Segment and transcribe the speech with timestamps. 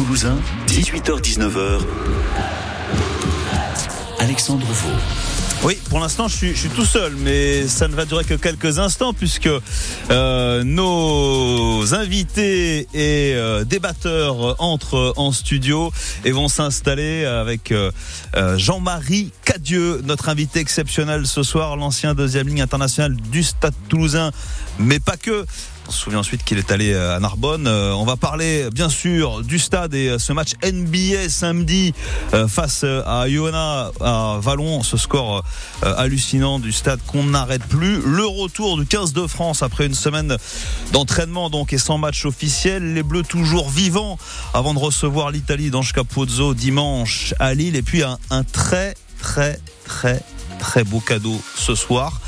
[0.00, 1.78] toulousain, 18h-19h.
[4.18, 4.88] Alexandre Vaux.
[5.62, 9.12] Oui, pour l'instant, je suis, tout seul, mais ça ne va durer que quelques instants
[9.12, 9.46] puisque
[10.10, 15.92] euh, nos invités et euh, débatteurs entrent en studio
[16.24, 17.90] et vont s'installer avec euh,
[18.56, 24.30] Jean-Marie Cadieux, notre invité exceptionnel ce soir, l'ancien deuxième ligne internationale du Stade Toulousain,
[24.78, 25.44] mais pas que.
[25.90, 27.66] On se souvient ensuite qu'il est allé euh, à Narbonne.
[27.66, 31.92] Euh, on va parler bien sûr du stade et euh, ce match NBA samedi
[32.46, 34.84] face à Iona à Vallon.
[34.84, 35.42] Ce score
[35.82, 38.00] hallucinant du stade qu'on n'arrête plus.
[38.02, 40.36] Le retour du 15 de France après une semaine
[40.92, 42.94] d'entraînement donc et sans match officiel.
[42.94, 44.16] Les Bleus toujours vivants
[44.54, 47.74] avant de recevoir l'Italie dans Capozzo dimanche à Lille.
[47.74, 50.22] Et puis un, un très très très
[50.60, 52.20] très beau cadeau ce soir.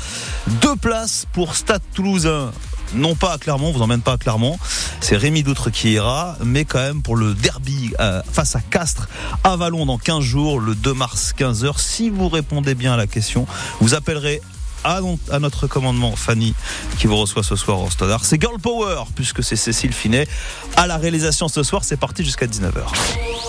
[0.61, 2.51] Deux places pour Stade Toulousain
[2.93, 4.57] non pas à Clermont, vous emmène pas à Clermont.
[5.01, 9.07] C'est Rémi Doutre qui ira, mais quand même pour le derby euh, face à Castres
[9.43, 11.73] à Vallon dans 15 jours, le 2 mars 15h.
[11.77, 13.45] Si vous répondez bien à la question,
[13.79, 14.41] vous appellerez
[14.83, 14.99] à,
[15.39, 16.53] notre commandement Fanny
[16.97, 20.27] qui vous reçoit ce soir au Stade C'est Girl Power puisque c'est Cécile Finet
[20.75, 21.83] à la réalisation ce soir.
[21.83, 22.83] C'est parti jusqu'à 19h.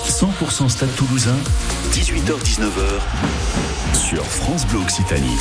[0.09, 1.37] 100% Stade Toulousain,
[1.93, 5.39] 18h-19h sur France Bleu Occitanie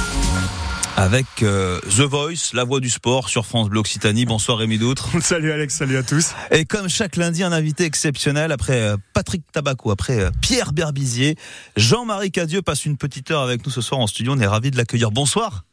[0.96, 4.26] avec euh, The Voice, la voix du sport sur France Bleu Occitanie.
[4.26, 5.10] Bonsoir Rémi Doutre.
[5.22, 6.34] salut Alex, salut à tous.
[6.52, 11.36] Et comme chaque lundi, un invité exceptionnel après euh, Patrick Tabaco, après euh, Pierre Berbizier,
[11.76, 14.34] Jean-Marie Cadieux passe une petite heure avec nous ce soir en studio.
[14.36, 15.12] On est ravis de l'accueillir.
[15.12, 15.64] Bonsoir.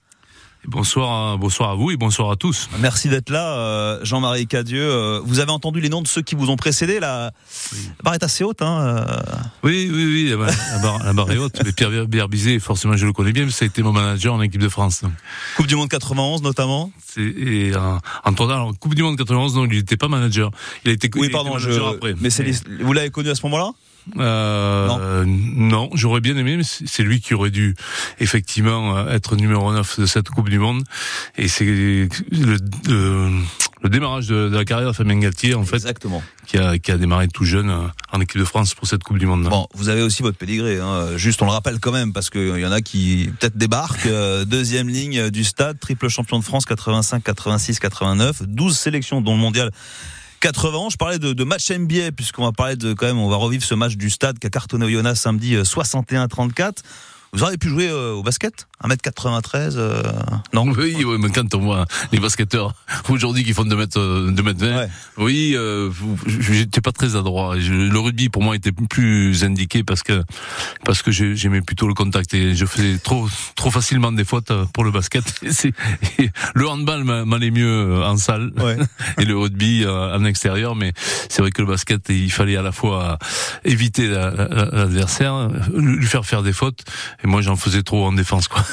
[0.66, 2.68] Bonsoir, bonsoir à vous et bonsoir à tous.
[2.80, 4.90] Merci d'être là, euh, Jean-Marie Cadieux.
[4.90, 7.00] Euh, vous avez entendu les noms de ceux qui vous ont précédé.
[7.00, 7.32] La,
[7.72, 7.78] oui.
[7.86, 8.60] la barre est assez haute.
[8.60, 9.22] Hein, euh...
[9.62, 11.60] Oui, oui, oui, la barre, la barre est haute.
[11.64, 14.42] Mais Pierre Berbizet, forcément, je le connais bien, mais ça a été mon manager en
[14.42, 15.02] équipe de France.
[15.02, 15.12] Donc.
[15.56, 16.92] Coupe du Monde 91 notamment.
[17.16, 20.50] Et en, en Coupe du Monde 91, non, il n'était pas manager.
[20.84, 21.70] Il a été oui, pardon, je...
[21.70, 22.14] après.
[22.20, 22.82] Mais, mais...
[22.82, 23.72] vous l'avez connu à ce moment-là?
[24.18, 27.74] Euh, non, non j'aurais bien aimé, mais c'est lui qui aurait dû
[28.18, 30.84] effectivement euh, être numéro 9 de cette Coupe du Monde.
[31.36, 33.30] Et c'est le, le,
[33.82, 36.22] le, démarrage de, de, la carrière de Fabien Galtier, en fait, Exactement.
[36.46, 39.18] Qui, a, qui a démarré tout jeune euh, en équipe de France pour cette Coupe
[39.18, 39.44] du Monde.
[39.44, 41.16] Bon, vous avez aussi votre pédigré, hein.
[41.16, 44.08] juste on le rappelle quand même, parce qu'il y en a qui peut-être débarquent.
[44.46, 49.40] deuxième ligne du stade, triple champion de France 85, 86, 89, 12 sélections dont le
[49.40, 49.70] mondial
[50.40, 53.36] 80 Je parlais de, de match NBA puisqu'on va parler de quand même, on va
[53.36, 56.78] revivre ce match du stade qu'a cartonné samedi 61-34.
[57.32, 58.66] Vous auriez pu jouer euh, au basket?
[58.82, 60.02] 1m93 euh,
[60.52, 60.64] Non?
[60.66, 62.74] Oui, oui, mais quand on voit les basketteurs
[63.08, 64.88] aujourd'hui qui font 2m, 2m20, ouais.
[65.18, 65.90] oui, euh,
[66.26, 67.54] j'étais pas très adroit.
[67.56, 70.24] le rugby pour moi était plus indiqué parce que
[70.84, 74.82] parce que j'aimais plutôt le contact et je faisais trop trop facilement des fautes pour
[74.82, 75.24] le basket.
[76.18, 78.76] Et le handball m'allait mieux en salle ouais.
[79.18, 80.92] et le rugby en extérieur, mais
[81.28, 83.18] c'est vrai que le basket il fallait à la fois
[83.64, 86.84] éviter l'adversaire, lui faire faire des fautes
[87.22, 88.64] et moi j'en faisais trop en défense quoi.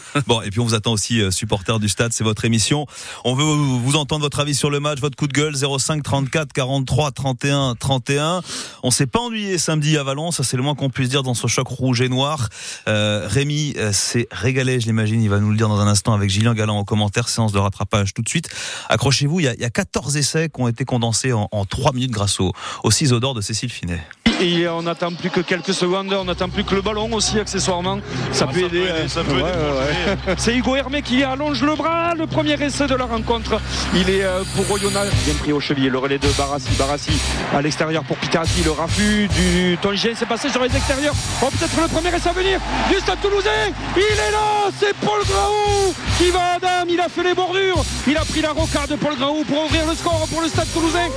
[0.26, 2.86] bon, et puis on vous attend aussi, euh, supporter du stade, c'est votre émission.
[3.24, 6.52] On veut vous entendre votre avis sur le match, votre coup de gueule, 05 34
[6.52, 8.42] 43 31 31.
[8.82, 11.34] On s'est pas ennuyé samedi à Valence, ça c'est le moins qu'on puisse dire dans
[11.34, 12.48] ce choc rouge et noir.
[12.88, 16.14] Euh, Rémi euh, s'est régalé, je l'imagine, il va nous le dire dans un instant
[16.14, 18.48] avec Gillian Galland en commentaire, séance de rattrapage tout de suite.
[18.88, 22.10] Accrochez-vous, il y y a 14 essais qui ont été condensés en, en 3 minutes
[22.10, 22.52] grâce au,
[22.82, 24.02] au ciseau d'or de Cécile Finet.
[24.42, 28.00] Et on n'attend plus que quelques secondes, on n'attend plus que le ballon aussi accessoirement.
[28.32, 28.80] Ça ah, peut ça aider.
[28.80, 30.34] Peut aider ça peut ouais, aider ouais.
[30.36, 33.60] C'est Hugo Hermé qui allonge le bras, le premier essai de la rencontre.
[33.94, 34.24] Il est
[34.56, 36.70] pour Oyonnax, bien pris au cheville, le relais de Barassi.
[36.76, 37.12] Barassi
[37.54, 41.14] à l'extérieur pour Pitati, le raffut du Tongien s'est passé sur les extérieurs.
[41.40, 42.58] Oh, peut-être le premier essai à venir
[42.90, 43.70] du Stade Toulousain.
[43.96, 47.84] Il est là, c'est Paul Graou qui va à Adam, il a fait les bordures.
[48.08, 50.66] Il a pris la rocade de Paul Graou pour ouvrir le score pour le Stade
[50.74, 51.08] Toulousain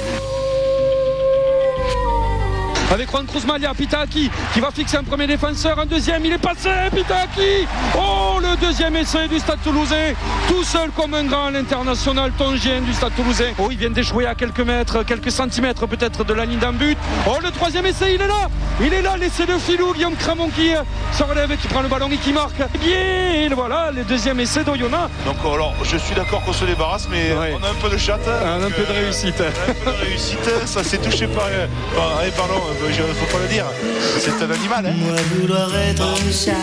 [2.91, 6.37] avec Juan Cruz Malia, Pitaki qui va fixer un premier défenseur, un deuxième, il est
[6.37, 10.13] passé, Pitaki Oh, le deuxième essai du Stade Toulousain,
[10.47, 13.51] tout seul comme un grand, l'international tongien du Stade Toulousain.
[13.57, 16.97] Oh, il vient d'échouer à quelques mètres, quelques centimètres peut-être de la ligne d'un but.
[17.27, 18.49] Oh, le troisième essai, il est là
[18.81, 20.71] Il est là, l'essai de Filou, Guillaume Cramon qui
[21.11, 22.57] se relève et qui prend le ballon et qui marque.
[22.79, 25.09] Bien, voilà, le deuxième essai d'Oyonnax.
[25.25, 27.55] Donc, alors, je suis d'accord qu'on se débarrasse, mais ouais.
[27.59, 28.27] on a un peu de chatte.
[28.27, 29.41] Un, un peu de réussite.
[29.41, 31.45] Un peu de réussite, ça s'est touché par,
[31.95, 33.65] par, par, pardon, il faut pas le dire.
[34.19, 34.85] C'est un animal.
[34.85, 36.53] Hein Moi, vouloir être un chat,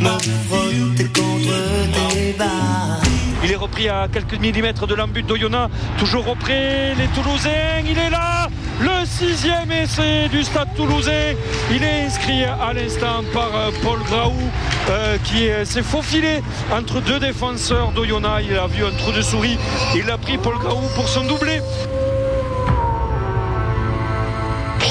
[0.00, 0.18] me
[0.48, 3.00] frotter contre tes barres.
[3.44, 5.72] Il est repris à quelques millimètres de l'embut d'Oyonnax.
[5.98, 7.82] Toujours auprès, les Toulousains.
[7.84, 8.48] Il est là.
[8.80, 11.34] Le sixième essai du stade toulousain.
[11.70, 13.50] Il est inscrit à l'instant par
[13.82, 14.32] Paul Graou
[14.90, 16.42] euh, qui s'est faufilé
[16.72, 18.44] entre deux défenseurs d'Oyonnax.
[18.48, 19.58] Il a vu un trou de souris.
[19.94, 21.60] Il a pris Paul Graou pour son doublé.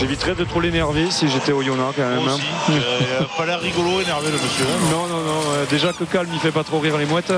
[0.01, 2.27] J'éviterais de trop l'énerver si j'étais au Yona quand même.
[2.27, 2.33] Hein.
[2.33, 2.43] aussi.
[2.71, 4.65] Euh, pas l'air rigolo, énervé le monsieur.
[4.65, 4.89] hein.
[4.91, 5.41] Non, non, non.
[5.51, 7.31] euh, déjà que calme, il fait pas trop rire les mouettes.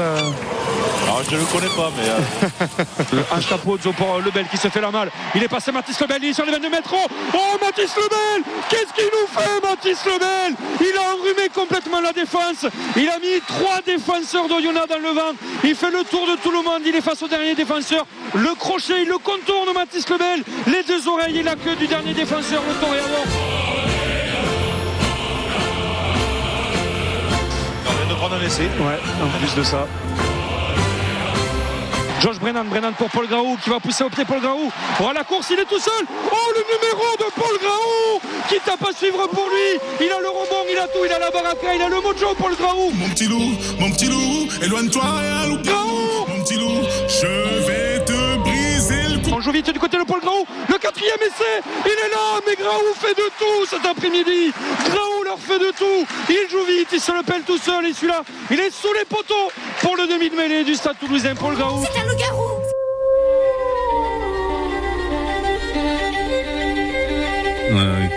[1.14, 1.20] Euh.
[1.20, 4.92] Alors je le connais pas, mais euh, Un chapeau pour Lebel qui se fait la
[4.92, 5.12] malle.
[5.36, 6.90] Il est passé Mathis Lebel, il est sur les 22 mètres.
[6.94, 12.14] Oh, oh Mathis Lebel Qu'est-ce qu'il nous fait Mathis Lebel Il a enrhumé complètement la
[12.14, 12.66] défense.
[12.96, 15.34] Il a mis trois défenseurs d'Oyonnax dans le vent.
[15.64, 16.82] Il fait le tour de tout le monde.
[16.86, 18.06] Il est face au dernier défenseur.
[18.34, 20.44] Le crochet, il le contourne Mathis Lebel.
[20.68, 23.26] Les deux oreilles et la queue du dernier défenseur, le toréador.
[27.86, 28.64] on vient de prendre un essai.
[28.80, 29.88] Ouais, en plus de ça.
[32.24, 34.72] Georges Brennan, Brennan pour Paul Graou qui va pousser au pied Paul Graou.
[35.02, 36.06] Oh la course, il est tout seul.
[36.32, 39.78] Oh le numéro de Paul Graou qui tape à suivre pour lui.
[40.00, 42.34] Il a le rebond, il a tout, il a la baraka, il a le mojo
[42.40, 42.92] Paul Graou.
[42.94, 45.58] Mon petit loup, mon petit loup, éloigne-toi et un loup.
[45.64, 47.63] Graou Mon petit loup, je
[49.52, 50.46] vite du côté de Paul Graou.
[50.70, 54.52] Le quatrième essai, il est là, mais Graou fait de tout cet après-midi.
[54.90, 56.08] Graou leur fait de tout.
[56.30, 57.86] Il joue vite, il se le pèle tout seul.
[57.86, 59.52] Et celui-là, il est sous les poteaux
[59.82, 61.36] pour le demi de mêlée du stade toulousain.
[61.36, 61.84] Paul Graou.
[61.84, 62.50] C'est un loup-garou
[67.72, 68.10] Ouais,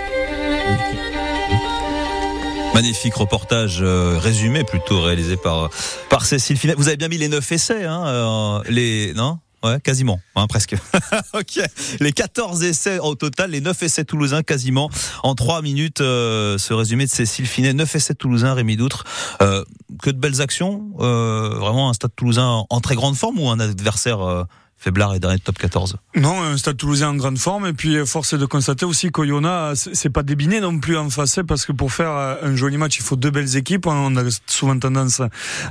[2.75, 5.71] Magnifique reportage euh, résumé plutôt réalisé par
[6.11, 6.75] par Cécile Finet.
[6.77, 9.39] Vous avez bien mis les neuf essais, hein, euh, les non?
[9.65, 10.77] Ouais, quasiment, hein, presque.
[11.35, 11.61] ok,
[12.01, 14.91] les 14 essais au total, les 9 essais toulousains quasiment
[15.23, 16.01] en 3 minutes.
[16.01, 19.05] euh, ce résumé de Cécile Finet, 9 essais toulousains, Rémi Doutre.
[19.43, 19.65] Euh,
[20.03, 23.61] que de belles actions, euh, vraiment un stade toulousain en très grande forme ou un
[23.61, 24.47] adversaire
[24.79, 27.67] faiblard et dernier de top 14 Non, un stade toulousain en grande forme.
[27.67, 31.11] Et puis, euh, force est de constater aussi qu'Oyonnax, c'est pas débiné non plus en
[31.11, 33.87] face, hein, parce que pour faire euh, un joli match, il faut deux belles équipes.
[33.87, 35.23] On a souvent tendance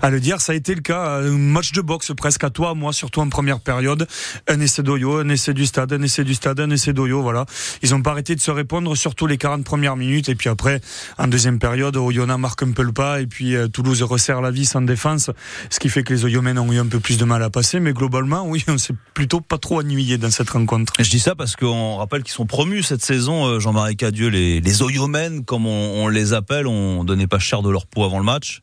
[0.01, 0.41] à le dire.
[0.41, 1.19] Ça a été le cas.
[1.19, 4.07] Un match de boxe presque à toi, moi, surtout en première période.
[4.47, 7.45] Un essai d'Oyo, un essai du stade, un essai du stade, un essai d'Oyo, voilà.
[7.83, 10.29] Ils ont pas arrêté de se répondre, surtout les 40 premières minutes.
[10.29, 10.81] Et puis après,
[11.17, 13.21] en deuxième période, Oyonnax marque un peu le pas.
[13.21, 15.29] Et puis, euh, Toulouse resserre la vis en défense.
[15.69, 17.79] Ce qui fait que les Oyomènes ont eu un peu plus de mal à passer.
[17.79, 20.93] Mais globalement, oui, on s'est plutôt pas trop ennuyé dans cette rencontre.
[20.99, 24.61] Je dis ça parce qu'on rappelle qu'ils sont promus cette saison, euh, Jean-Marie Cadieux, les,
[24.61, 28.19] les Oyomènes, comme on, on les appelle, on donnait pas cher de leur peau avant
[28.19, 28.61] le match.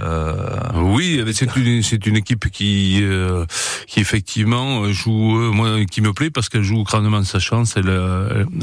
[0.00, 3.46] Euh, Oui, c'est une c'est une équipe qui euh,
[3.86, 7.74] qui effectivement joue euh, moi qui me plaît parce qu'elle joue crânement sa chance.
[7.76, 7.92] Elle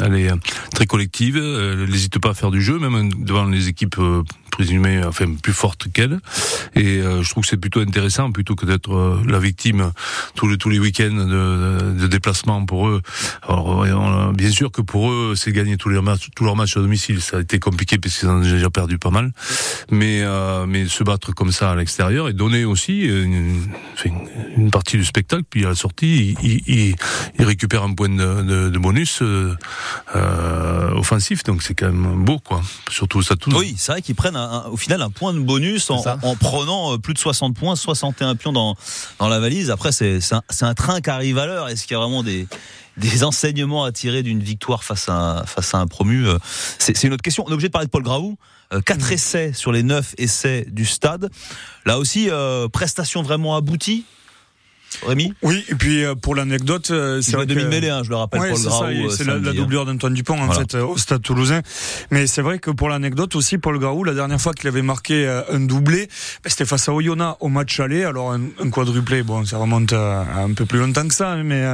[0.02, 0.32] elle est
[0.74, 1.38] très collective.
[1.38, 3.98] Elle n'hésite pas à faire du jeu même devant les équipes
[4.62, 6.20] euh, présumées enfin plus fortes qu'elle.
[6.76, 9.92] Et euh, je trouve que c'est plutôt intéressant plutôt que d'être euh, la victime
[10.36, 13.02] tous les tous les week-ends de, de déplacement pour eux.
[13.48, 16.78] Alors on- bien sûr que pour eux c'est gagner tous les matchs tous leurs matchs
[16.78, 17.22] à domicile.
[17.22, 19.32] Ça a été compliqué parce qu'ils ont déjà perdu pas mal.
[19.92, 23.70] Mais euh, mais se battre comme ça à l'extérieur et donner aussi une,
[24.72, 25.44] partie du spectacle.
[25.50, 26.96] Puis à la sortie, il, il, il-
[27.40, 29.56] il récupère un point de, bonus euh,
[30.16, 31.44] euh, offensif.
[31.44, 32.62] Donc c'est quand même beau, quoi.
[32.90, 33.52] Surtout ça tout.
[33.56, 36.02] oui, c'est vrai qu'ils prennent un- au final un point de bonus en,
[36.36, 38.76] prenant euh, plus de 60 points, 61 pions dans,
[39.20, 39.72] dans la valise.
[39.72, 40.20] Après, c'est
[40.62, 41.70] un, train qui arrive à l'heure.
[41.70, 42.48] Est-ce qu'il y a vraiment des,
[42.98, 46.38] des enseignements à tirer d'une victoire face à, un- face à un promu euh,
[46.80, 47.44] C'est une autre question.
[47.48, 48.38] On est obligé de parler de Paul Graou.
[48.74, 51.30] Euh, quatre essais sur les neuf essais du stade.
[51.86, 54.06] Là aussi, euh, prestation vraiment aboutie.
[55.08, 58.18] Rémi Oui, et puis euh, pour l'anecdote, euh, c'est vrai que- demi-mêlée, hein, je le
[58.18, 58.84] rappelle, Ouais, Paul c'est Graou.
[58.86, 59.54] euh, c'est la, hein.
[59.54, 61.62] doublure d'Antoine Dupont en fait au Stade Toulousain.
[62.12, 65.28] Mais c'est vrai que pour l'anecdote aussi, Paul Graou, la dernière fois qu'il avait marqué
[65.52, 66.08] un doublé,
[66.44, 68.04] ben, c'était face à Oyonnax au match aller.
[68.04, 71.74] Alors un, un quadruplé, bon, ça remonte à, un peu plus longtemps que ça, mais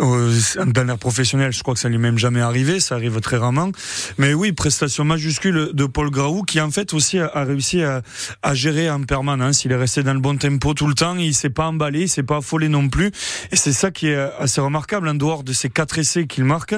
[0.00, 2.80] euh, en dernière professionnelle, je crois que ça lui est même jamais arrivé.
[2.80, 3.70] Ça arrive très rarement.
[4.18, 8.02] Mais oui, prestation majuscule de Paul Graou, qui en fait aussi a, a réussi à,
[8.42, 9.64] à gérer en permanence.
[9.64, 11.16] Il est resté dans le bon tempo tout le temps.
[11.16, 13.10] Il s'est pas emballé, il s'est pas non plus.
[13.52, 16.74] Et c'est ça qui est assez remarquable en dehors de ces quatre essais qu'il marque.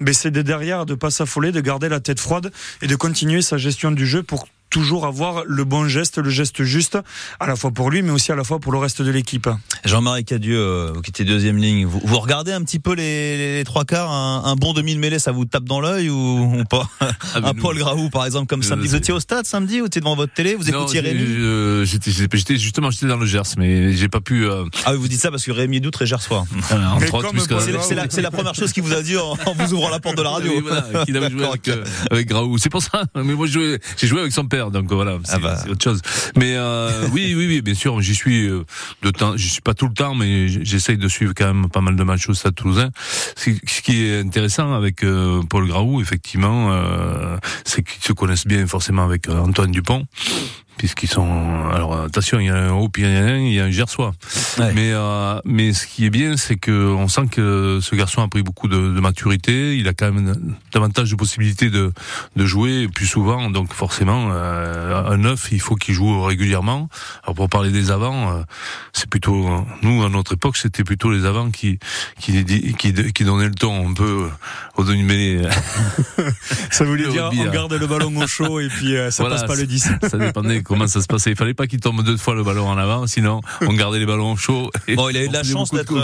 [0.00, 3.42] Mais c'est de derrière de pas s'affoler, de garder la tête froide et de continuer
[3.42, 6.98] sa gestion du jeu pour toujours avoir le bon geste, le geste juste,
[7.40, 9.48] à la fois pour lui, mais aussi à la fois pour le reste de l'équipe.
[9.84, 13.36] Jean-Marie Cadieux, euh, vous qui étiez deuxième ligne, vous, vous regardez un petit peu les,
[13.36, 16.10] les, les trois quarts, un, un bon demi de mêlée, ça vous tape dans l'œil
[16.10, 18.88] ou, ou pas Ah, Un nous- Paul Graou, par exemple, comme Euh, samedi.
[18.88, 20.54] Vous étiez au stade samedi Vous étiez devant votre télé?
[20.54, 21.20] Vous écoutiez Rémi?
[21.22, 22.10] euh, j'étais,
[22.58, 24.44] justement j'étais dans le Gers, mais j'ai pas pu.
[24.46, 26.46] Euh, Ah oui, vous dites ça parce que Rémi Doutre est gersois.
[27.10, 27.24] Paul
[28.10, 30.22] C'est la, première chose qu'il vous a dit en, en vous ouvrant la porte de
[30.22, 30.52] la radio.
[30.54, 32.58] Oui, voilà, qu'il avait joué avec, euh, avec Graou.
[32.58, 33.02] C'est pour ça.
[33.14, 35.56] Mais moi, j'ai joué, j'ai joué avec son père, donc voilà, c'est Ah bah.
[35.70, 36.00] autre chose.
[36.36, 38.64] Mais euh, oui, oui, oui, bien sûr, j'y suis euh,
[39.02, 39.36] de temps.
[39.36, 42.02] J'y suis pas tout le temps, mais j'essaye de suivre quand même pas mal de
[42.04, 42.90] matchs au Stade Toulousain.
[43.36, 48.46] Ce ce qui est intéressant avec euh, Paul Graou, effectivement, euh, c'est qu'ils se connaissent
[48.46, 50.04] bien forcément avec euh, Antoine Dupont
[50.78, 51.28] puisqu'ils sont.
[51.72, 54.12] Alors attention, il y a un haut pyrénéen, il y a un gersois.
[54.58, 58.28] Mais euh, mais ce qui est bien, c'est que on sent que ce garçon a
[58.28, 59.76] pris beaucoup de, de, maturité.
[59.76, 60.34] Il a quand même
[60.72, 61.92] davantage de possibilités de
[62.36, 63.50] de jouer plus souvent.
[63.50, 66.88] Donc forcément, euh, un neuf, il faut qu'il joue régulièrement.
[67.24, 68.42] Alors pour parler des avants, euh,
[68.92, 69.48] c'est plutôt
[69.82, 71.78] nous à notre époque, c'était plutôt les avants qui
[72.20, 72.44] qui
[72.74, 74.28] qui, qui donnaient le ton un peu
[74.76, 75.42] au demi mêlée.
[76.70, 79.56] ça voulait dire on garde le ballon au chaud et puis euh, ça passe pas
[79.56, 79.90] le 10.
[80.02, 81.30] ça dépendait comment ça se passait?
[81.30, 84.06] Il fallait pas qu'il tombe deux fois le ballon en avant, sinon on gardait les
[84.06, 84.70] ballons chauds.
[84.94, 85.94] Bon, il a eu de la chance d'être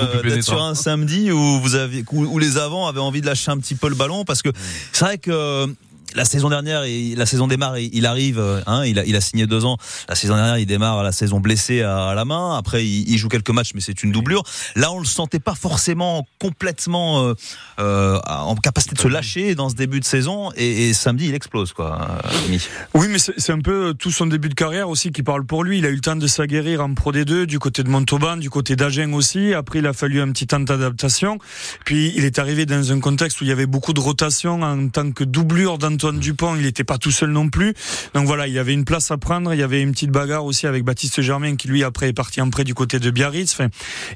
[0.43, 3.75] sur un samedi où vous avez où les avants avaient envie de lâcher un petit
[3.75, 4.49] peu le ballon parce que
[4.93, 5.67] c'est vrai que
[6.15, 6.83] la saison dernière,
[7.17, 9.79] la saison démarre, il arrive, euh, hein, il, a, il signé deux ans.
[10.09, 12.57] La saison dernière, il démarre la saison blessé à, la main.
[12.57, 14.43] Après, il, joue quelques matchs, mais c'est une doublure.
[14.77, 17.35] Là, on le sentait pas forcément complètement euh,
[17.81, 20.51] euh, en capacité de se lâcher dans ce début de saison.
[20.57, 22.07] Et, samedi, il explose, quoi.
[22.95, 25.79] Oui, mais c'est un peu tout son début de carrière aussi qui parle pour lui.
[25.79, 28.51] Il a eu le temps de s'aguerrir en Pro D2, du côté de Montauban, du
[28.51, 29.55] côté d'Agen aussi.
[29.55, 31.39] Après, il a fallu un petit temps d'adaptation.
[31.85, 34.89] Puis, il est arrivé dans un contexte où il y avait beaucoup de rotation en
[34.89, 37.73] tant que doublure d'Antoine Antoine Dupont, il n'était pas tout seul non plus.
[38.15, 39.55] Donc voilà, il y avait une place à prendre.
[39.55, 42.41] Il y avait une petite bagarre aussi avec Baptiste Germain qui lui après est parti
[42.41, 43.57] en prêt du côté de Biarritz.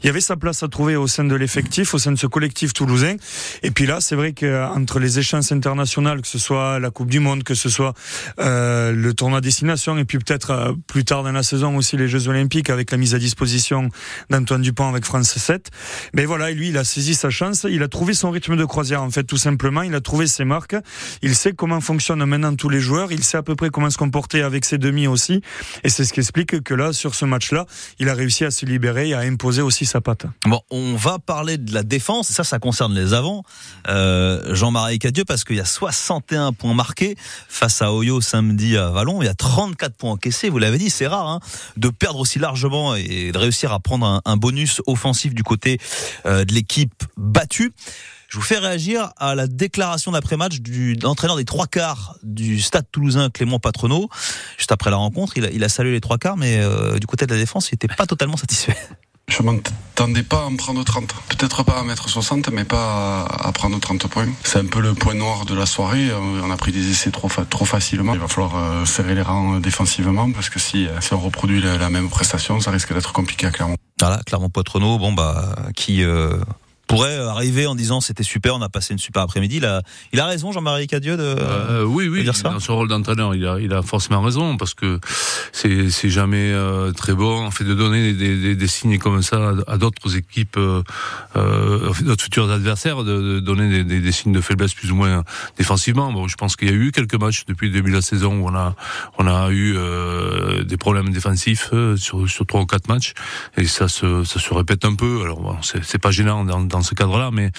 [0.02, 2.26] Il y avait sa place à trouver au sein de l'effectif, au sein de ce
[2.26, 3.14] collectif toulousain.
[3.62, 7.20] Et puis là, c'est vrai qu'entre les échéances internationales, que ce soit la Coupe du
[7.20, 7.94] Monde, que ce soit
[8.40, 12.08] euh, le tournoi destination, et puis peut-être euh, plus tard dans la saison aussi les
[12.08, 13.88] Jeux Olympiques avec la mise à disposition
[14.30, 15.70] d'Antoine Dupont avec France 7.
[16.12, 17.66] Mais voilà, lui, il a saisi sa chance.
[17.70, 19.82] Il a trouvé son rythme de croisière en fait, tout simplement.
[19.82, 20.74] Il a trouvé ses marques.
[21.22, 23.12] Il sait comment fonctionne maintenant tous les joueurs.
[23.12, 25.42] Il sait à peu près comment se comporter avec ses demi aussi.
[25.84, 27.66] Et c'est ce qui explique que là, sur ce match-là,
[27.98, 30.26] il a réussi à se libérer et à imposer aussi sa patte.
[30.46, 32.28] Bon, on va parler de la défense.
[32.28, 33.42] Ça, ça concerne les avants.
[33.88, 37.16] Euh, Jean-Marie Cadieux, parce qu'il y a 61 points marqués
[37.48, 39.22] face à Oyo samedi à Vallon.
[39.22, 40.48] Il y a 34 points encaissés.
[40.48, 41.40] Vous l'avez dit, c'est rare hein,
[41.76, 45.78] de perdre aussi largement et de réussir à prendre un, bonus offensif du côté
[46.24, 47.72] euh, de l'équipe battue.
[48.28, 52.84] Je vous fais réagir à la déclaration d'après-match du l'entraîneur des trois quarts du Stade
[52.92, 54.10] Toulousain, Clément Patroneau.
[54.58, 57.06] Juste après la rencontre, il a, il a salué les trois quarts, mais euh, du
[57.06, 58.76] côté de la défense, il n'était pas totalement satisfait.
[59.28, 61.14] Je m'attendais pas à en prendre 30.
[61.30, 64.28] Peut-être pas à mettre 60, mais pas à prendre 30 points.
[64.42, 66.10] C'est un peu le point noir de la soirée.
[66.10, 68.12] Euh, on a pris des essais trop, trop facilement.
[68.12, 71.88] Il va falloir euh, serrer les rangs défensivement parce que si, si on reproduit la,
[71.88, 73.76] même prestation, ça risque d'être compliqué à Clermont.
[73.98, 76.04] Voilà, Clermont Poitrenaud, bon bah qui
[76.88, 79.58] pourrait arriver en disant c'était super, on a passé une super après-midi.
[79.58, 82.48] Il a, il a raison, Jean-Marie Cadieux, de, euh, oui, oui, dire ça.
[82.48, 84.98] Dans son rôle d'entraîneur, il a, il a forcément raison parce que
[85.52, 89.22] c'est, c'est jamais euh, très bon, en fait, de donner des, des, des signes comme
[89.22, 90.82] ça à, d'autres équipes, euh,
[91.36, 95.24] euh, d'autres futurs adversaires, de, de donner des, des, signes de faiblesse plus ou moins
[95.58, 96.10] défensivement.
[96.10, 98.40] Bon, je pense qu'il y a eu quelques matchs depuis le début de la saison
[98.40, 98.74] où on a,
[99.18, 103.12] on a eu euh, des problèmes défensifs sur, sur trois ou quatre matchs
[103.58, 105.20] et ça se, ça se répète un peu.
[105.22, 107.50] Alors, bon, c'est, c'est pas gênant dans, dans dans ce cadre-là, mais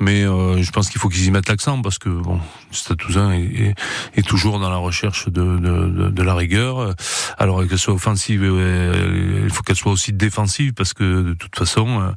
[0.00, 3.32] mais euh, je pense qu'il faut qu'ils y mettent l'accent parce que bon, Stade Toulousain
[3.32, 3.74] est,
[4.14, 6.94] est, toujours dans la recherche de, de, de, la rigueur.
[7.38, 11.56] Alors qu'elle soit offensive, euh, il faut qu'elle soit aussi défensive parce que de toute
[11.56, 12.10] façon, euh,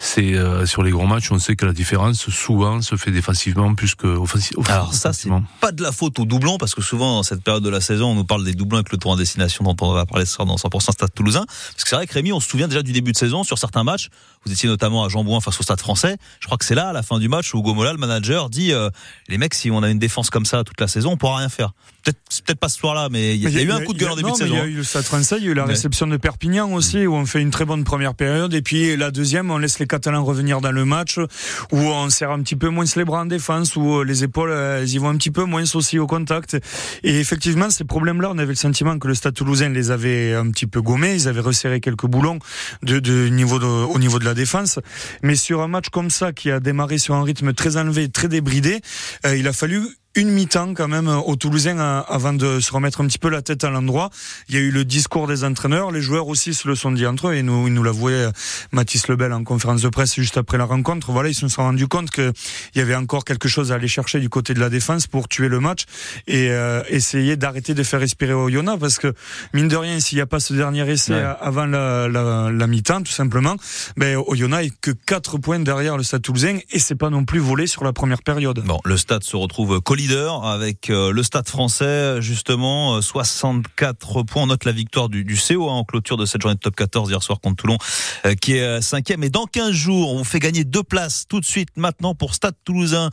[0.00, 0.34] c'est
[0.66, 4.06] sur les gros matchs, on sait que la différence souvent se fait défensivement plus que
[4.06, 4.64] offensivement.
[4.68, 5.28] Alors ça, c'est
[5.60, 8.12] pas de la faute aux doublons parce que souvent dans cette période de la saison,
[8.12, 10.34] on nous parle des doublons avec le tour en destination dont on va parler ce
[10.34, 11.44] soir dans 100% Stade Toulousain.
[11.46, 13.58] Parce que c'est vrai que Rémi, on se souvient déjà du début de saison sur
[13.58, 14.08] certains matchs.
[14.44, 16.05] Vous étiez notamment à Jambouin face au Stade Français
[16.40, 18.72] je crois que c'est là, à la fin du match, où Gomola, le manager, dit
[18.72, 18.90] euh,
[19.28, 21.48] les mecs, si on a une défense comme ça toute la saison, on pourra rien
[21.48, 21.72] faire.
[22.06, 24.16] Peut-être, peut-être pas ce soir-là, mais il y, a eu un coup de gueule en
[24.16, 24.54] début de saison.
[24.54, 26.72] Il y a eu le Stade Français, il y a eu la réception de Perpignan
[26.72, 29.80] aussi, où on fait une très bonne première période, et puis la deuxième, on laisse
[29.80, 33.22] les Catalans revenir dans le match, où on serre un petit peu moins les bras
[33.22, 36.56] en défense, où les épaules, elles y vont un petit peu moins aussi au contact.
[37.02, 40.48] Et effectivement, ces problèmes-là, on avait le sentiment que le Stade Toulousain les avait un
[40.50, 42.38] petit peu gommés, ils avaient resserré quelques boulons
[42.82, 44.78] de, de niveau de, au niveau de la défense.
[45.22, 48.28] Mais sur un match comme ça, qui a démarré sur un rythme très enlevé, très
[48.28, 48.80] débridé,
[49.24, 49.82] euh, il a fallu
[50.16, 53.42] une mi-temps quand même aux Toulousains euh, avant de se remettre un petit peu la
[53.42, 54.08] tête à l'endroit.
[54.48, 57.04] Il y a eu le discours des entraîneurs, les joueurs aussi se le sont dit
[57.04, 58.30] entre eux et nous, il nous l'avouait euh,
[58.72, 61.12] Mathis Lebel en conférence de presse juste après la rencontre.
[61.12, 62.32] Voilà, ils se sont rendus compte qu'il
[62.76, 65.48] y avait encore quelque chose à aller chercher du côté de la défense pour tuer
[65.48, 65.84] le match
[66.26, 69.12] et euh, essayer d'arrêter de faire respirer Oyonnax parce que
[69.52, 73.02] mine de rien, s'il n'y a pas ce dernier essai avant la, la, la mi-temps,
[73.02, 73.56] tout simplement,
[73.98, 77.38] ben Oyonnax est que 4 points derrière le Stade Toulousain et c'est pas non plus
[77.38, 78.62] volé sur la première période.
[78.64, 84.42] Bon, le Stade se retrouve collier avec euh, le Stade français, justement, euh, 64 points.
[84.42, 86.76] On note la victoire du, du CO hein, en clôture de cette journée de top
[86.76, 87.78] 14 hier soir contre Toulon,
[88.24, 89.24] euh, qui est euh, cinquième.
[89.24, 92.34] Et dans 15 jours, on vous fait gagner deux places tout de suite maintenant pour
[92.34, 93.10] Stade Toulousain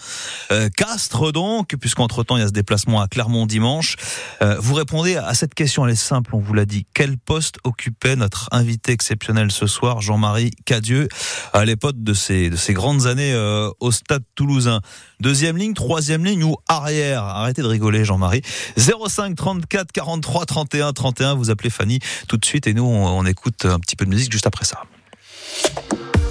[0.52, 3.96] euh, Castres, donc, puisqu'entre-temps, il y a ce déplacement à Clermont dimanche.
[4.42, 6.86] Euh, vous répondez à cette question, elle est simple, on vous l'a dit.
[6.94, 11.08] Quel poste occupait notre invité exceptionnel ce soir, Jean-Marie Cadieux,
[11.54, 14.82] à l'époque de ses, de ses grandes années euh, au Stade Toulousain?
[15.20, 18.42] Deuxième ligne, troisième ligne ou arrière Arrêtez de rigoler, Jean-Marie.
[18.78, 21.36] 05 34 43 31 31.
[21.36, 24.10] Vous appelez Fanny tout de suite et nous, on, on écoute un petit peu de
[24.10, 24.84] musique juste après ça.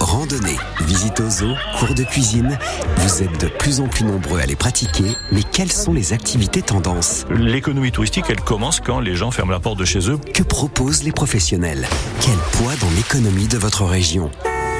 [0.00, 2.58] Randonnée, visite aux zoo, cours de cuisine,
[2.96, 6.60] vous êtes de plus en plus nombreux à les pratiquer, mais quelles sont les activités
[6.60, 7.24] tendances?
[7.30, 10.18] L'économie touristique, elle commence quand les gens ferment la porte de chez eux.
[10.34, 11.88] Que proposent les professionnels?
[12.20, 14.30] Quel poids dans l'économie de votre région?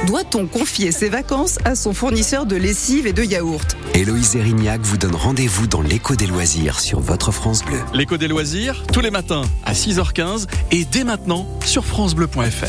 [0.07, 4.97] Doit-on confier ses vacances à son fournisseur de lessive et de yaourt Héloïse Erignac vous
[4.97, 7.79] donne rendez-vous dans l'écho des loisirs sur votre France Bleu.
[7.95, 12.67] L'écho des loisirs, tous les matins à 6h15 et dès maintenant sur francebleu.fr.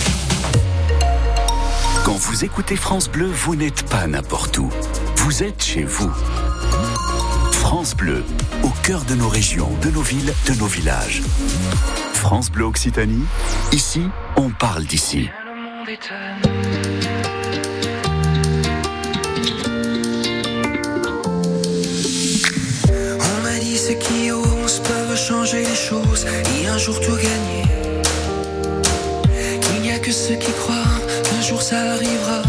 [2.06, 4.70] Quand vous écoutez France Bleu, vous n'êtes pas n'importe où.
[5.18, 6.12] Vous êtes chez vous.
[7.52, 8.24] France Bleu,
[8.62, 11.24] au cœur de nos régions, de nos villes, de nos villages.
[12.14, 13.26] France Bleu Occitanie,
[13.72, 14.04] ici,
[14.36, 15.30] on parle d'ici.
[15.46, 17.23] On m'a
[23.94, 26.26] ceux qui osent peuvent changer les choses
[26.58, 27.64] et un jour tout gagner.
[29.62, 32.42] Qu'il n'y a que ceux qui croient qu'un jour ça arrivera,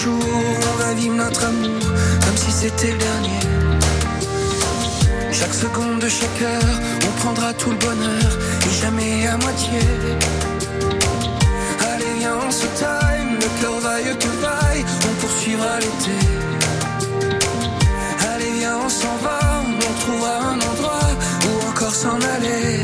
[0.00, 0.24] jour,
[0.72, 1.82] on va vivre notre amour
[2.24, 3.40] comme si c'était le dernier.
[5.32, 6.76] Chaque seconde de chaque heure,
[7.06, 8.30] on prendra tout le bonheur
[8.66, 9.80] et jamais à moitié.
[11.92, 16.18] Allez, viens, on se time, le cœur vaille que vaille, on poursuivra l'été.
[18.32, 19.40] Allez, viens, on s'en va,
[19.88, 21.10] on trouvera un endroit
[21.46, 22.79] où encore s'en aller.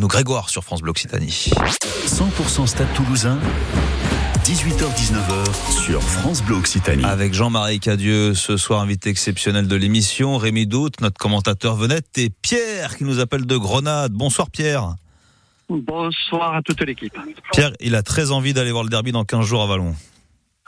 [0.00, 1.50] Nous, Grégoire, sur France Bleu Occitanie.
[2.06, 3.38] 100% Stade Toulousain,
[4.44, 7.04] 18h-19h sur France Bleu Occitanie.
[7.04, 12.30] Avec Jean-Marie Cadieux, ce soir invité exceptionnel de l'émission, Rémi Doute, notre commentateur venette, et
[12.30, 14.12] Pierre qui nous appelle de Grenade.
[14.12, 14.94] Bonsoir Pierre.
[15.68, 17.16] Bonsoir à toute l'équipe.
[17.52, 19.94] Pierre, il a très envie d'aller voir le derby dans 15 jours à Vallon.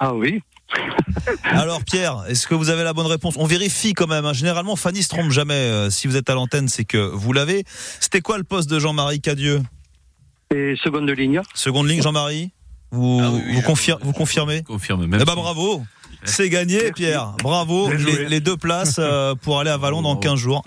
[0.04, 0.42] Ah oui
[1.44, 3.34] Alors Pierre, est-ce que vous avez la bonne réponse?
[3.38, 4.24] On vérifie quand même.
[4.24, 4.32] hein.
[4.32, 5.54] Généralement, Fanny se trompe jamais.
[5.54, 7.64] Euh, Si vous êtes à l'antenne, c'est que vous l'avez.
[8.00, 9.62] C'était quoi le poste de Jean-Marie Cadieux?
[10.52, 11.40] Et seconde ligne.
[11.54, 12.50] Seconde ligne, Jean-Marie?
[12.90, 14.62] Vous, vous, confir- vous confirmez?
[14.64, 15.06] Confirme.
[15.06, 15.82] Même Eh ben si- bravo
[16.24, 17.32] c'est gagné, Pierre.
[17.42, 17.90] Bravo.
[17.92, 20.62] Les, les deux places euh, pour aller à Vallon dans 15 jours.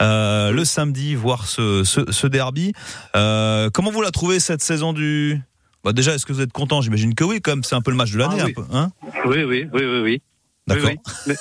[0.00, 2.72] Euh, le samedi, voir ce, ce, ce derby.
[3.14, 5.42] Euh, comment vous la trouvez cette saison du...
[5.84, 7.62] Bah déjà, est-ce que vous êtes content J'imagine que oui, quand même.
[7.64, 8.36] C'est un peu le match de l'année.
[8.40, 8.54] Ah oui.
[8.56, 8.90] un peu, hein
[9.26, 10.22] Oui, oui, oui, oui, oui.
[10.66, 10.88] D'accord.
[10.90, 11.34] Oui, oui.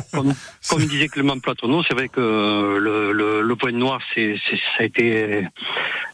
[0.12, 0.32] Comme,
[0.70, 2.20] comme disait Clément Platonneau, c'est vrai que
[2.80, 5.46] le, le, le point noir, c'est, ça a été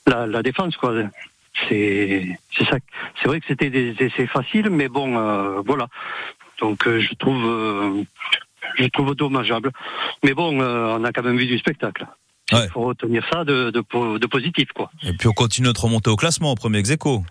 [0.09, 0.93] la, la défense, quoi.
[1.69, 2.79] c'est ça.
[3.23, 5.87] C'est vrai que c'était des essais faciles, mais bon, euh, voilà.
[6.61, 8.03] Donc euh, je trouve euh,
[8.77, 9.71] je trouve dommageable.
[10.25, 12.07] Mais bon, euh, on a quand même vu du spectacle.
[12.51, 14.91] Il faut retenir ça de, de, po- de positif, quoi.
[15.05, 17.23] Et puis on continue notre remontée au classement, au premier ex aequo.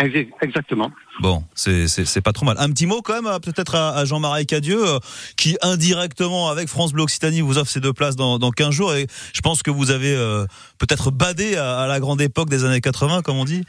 [0.00, 0.90] Exa- Exactement.
[1.20, 2.56] Bon, c'est pas trop mal.
[2.58, 4.98] Un petit mot quand même, euh, peut-être à, à Jean-Marie Cadieux, euh,
[5.36, 8.94] qui indirectement avec France Bleu Occitanie vous offre ces deux places dans, dans 15 jours.
[8.94, 10.46] Et je pense que vous avez euh,
[10.78, 13.64] peut-être badé à, à la grande époque des années 80, comme on dit.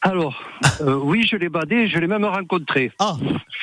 [0.00, 0.40] Alors,
[0.80, 2.92] euh, oui, je l'ai badé, je l'ai même rencontré.
[2.98, 3.16] Ah,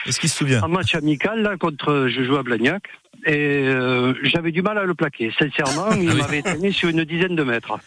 [0.05, 0.63] est-ce qu'il se souvient?
[0.63, 2.83] Un match amical, là, contre, je jouais à Blagnac,
[3.25, 5.31] et euh, j'avais du mal à le plaquer.
[5.37, 7.77] Sincèrement, il m'avait traîné sur une dizaine de mètres.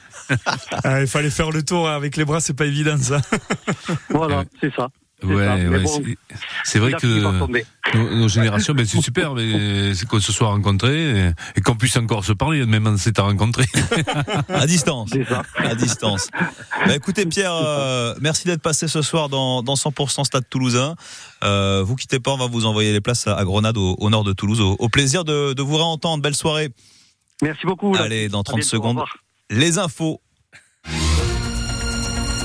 [0.85, 3.21] Ah, il fallait faire le tour avec les bras, c'est pas évident ça.
[4.11, 4.89] Voilà, c'est ça.
[5.25, 6.03] Ouais, bon,
[6.65, 7.07] c'est- vrai que
[7.97, 11.75] nos, nos générations, ben, c'est super, mais c'est qu'on se soit rencontrés et, et qu'on
[11.77, 13.67] puisse encore se parler, même en s'étant rencontrés.
[14.49, 15.11] À distance.
[15.57, 16.29] À distance.
[16.87, 20.95] Bah, écoutez Pierre, euh, merci d'être passé ce soir dans, dans 100% Stade Toulousain.
[21.45, 24.11] Euh, vous quittez pas, on va vous envoyer les places à, à Grenade, au, au
[24.11, 24.61] nord de Toulouse.
[24.61, 26.23] Au, au plaisir de, de vous réentendre.
[26.23, 26.69] Belle soirée.
[27.43, 27.95] Merci beaucoup.
[27.95, 28.03] là.
[28.03, 29.03] Allez, dans À 30 bientôt, au secondes,
[29.51, 30.21] les infos.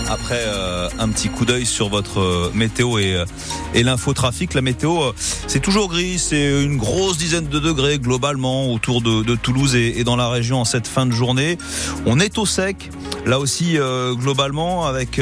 [0.10, 3.26] Après euh, un petit coup d'œil sur votre euh, météo et, euh,
[3.74, 5.12] et l'infotrafic, la météo,
[5.48, 10.15] c'est toujours gris, c'est une grosse dizaine de degrés globalement autour de, Toulouse et, dans
[10.15, 11.58] la région en cette fin de journée.
[12.06, 12.89] On est au sec,
[13.26, 13.78] là aussi
[14.13, 15.20] globalement avec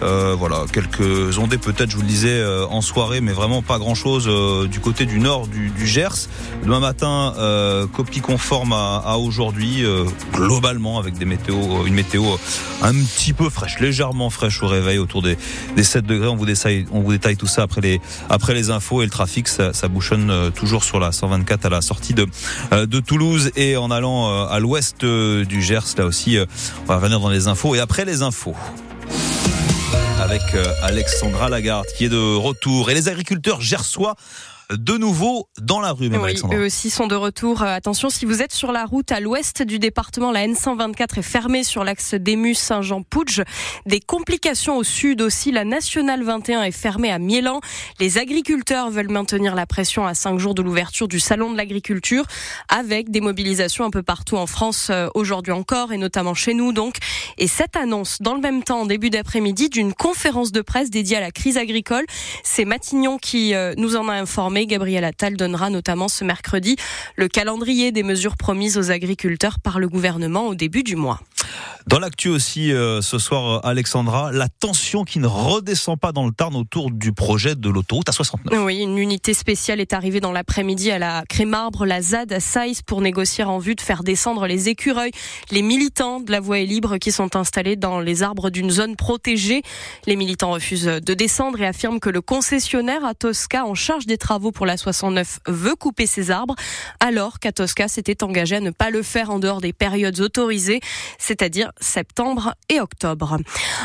[0.00, 4.28] voilà quelques ondées peut-être, je vous le disais en soirée, mais vraiment pas grand-chose
[4.68, 6.28] du côté du nord du, Gers.
[6.64, 7.34] Demain matin,
[7.92, 9.84] copie conforme à, à aujourd'hui,
[10.32, 12.24] globalement avec des météos, une météo
[12.82, 15.36] un petit peu fraîche, légèrement fraîche au réveil, autour des,
[15.76, 16.28] des 7 degrés.
[16.28, 18.00] On vous détaille, tout ça après les,
[18.30, 19.48] après les infos et le trafic.
[19.48, 22.26] Ça, bouchonne euh, toujours sur la 124 à la sortie de,
[22.72, 25.94] euh, de Toulouse et en allant euh, à l'ouest du Gers.
[25.98, 28.56] Là aussi, on va revenir dans les infos et après les infos
[30.18, 30.42] avec
[30.82, 34.14] Alexandra Lagarde qui est de retour et les agriculteurs gersois
[34.76, 37.62] de nouveau dans la rue, même Oui, eux aussi sont de retour.
[37.62, 41.22] Euh, Attention, si vous êtes sur la route à l'ouest du département, la N124 est
[41.22, 43.42] fermée sur l'axe Démus-Saint-Jean-Pouge.
[43.86, 45.52] Des complications au sud aussi.
[45.52, 47.60] La Nationale 21 est fermée à Miélan.
[48.00, 52.24] Les agriculteurs veulent maintenir la pression à cinq jours de l'ouverture du Salon de l'agriculture
[52.68, 56.72] avec des mobilisations un peu partout en France euh, aujourd'hui encore et notamment chez nous
[56.72, 56.96] donc.
[57.38, 61.16] Et cette annonce dans le même temps, en début d'après-midi, d'une conférence de presse dédiée
[61.16, 62.04] à la crise agricole.
[62.42, 64.61] C'est Matignon qui euh, nous en a informé.
[64.66, 66.76] Gabriel Attal donnera notamment ce mercredi
[67.16, 71.20] le calendrier des mesures promises aux agriculteurs par le gouvernement au début du mois.
[71.86, 76.24] Dans l'actu aussi euh, ce soir, euh, Alexandra, la tension qui ne redescend pas dans
[76.24, 78.62] le Tarn autour du projet de l'autoroute à 69.
[78.64, 82.82] Oui, une unité spéciale est arrivée dans l'après-midi à la Crémarbre, la ZAD à Saïs
[82.82, 85.10] pour négocier en vue de faire descendre les écureuils.
[85.50, 88.94] Les militants de la voie est libre qui sont installés dans les arbres d'une zone
[88.94, 89.62] protégée.
[90.06, 94.18] Les militants refusent de descendre et affirment que le concessionnaire à Tosca en charge des
[94.18, 96.54] travaux pour la 69 veut couper ces arbres,
[97.00, 100.80] alors qu'à Tosca s'était engagé à ne pas le faire en dehors des périodes autorisées,
[101.42, 103.36] c'est-à-dire septembre et octobre.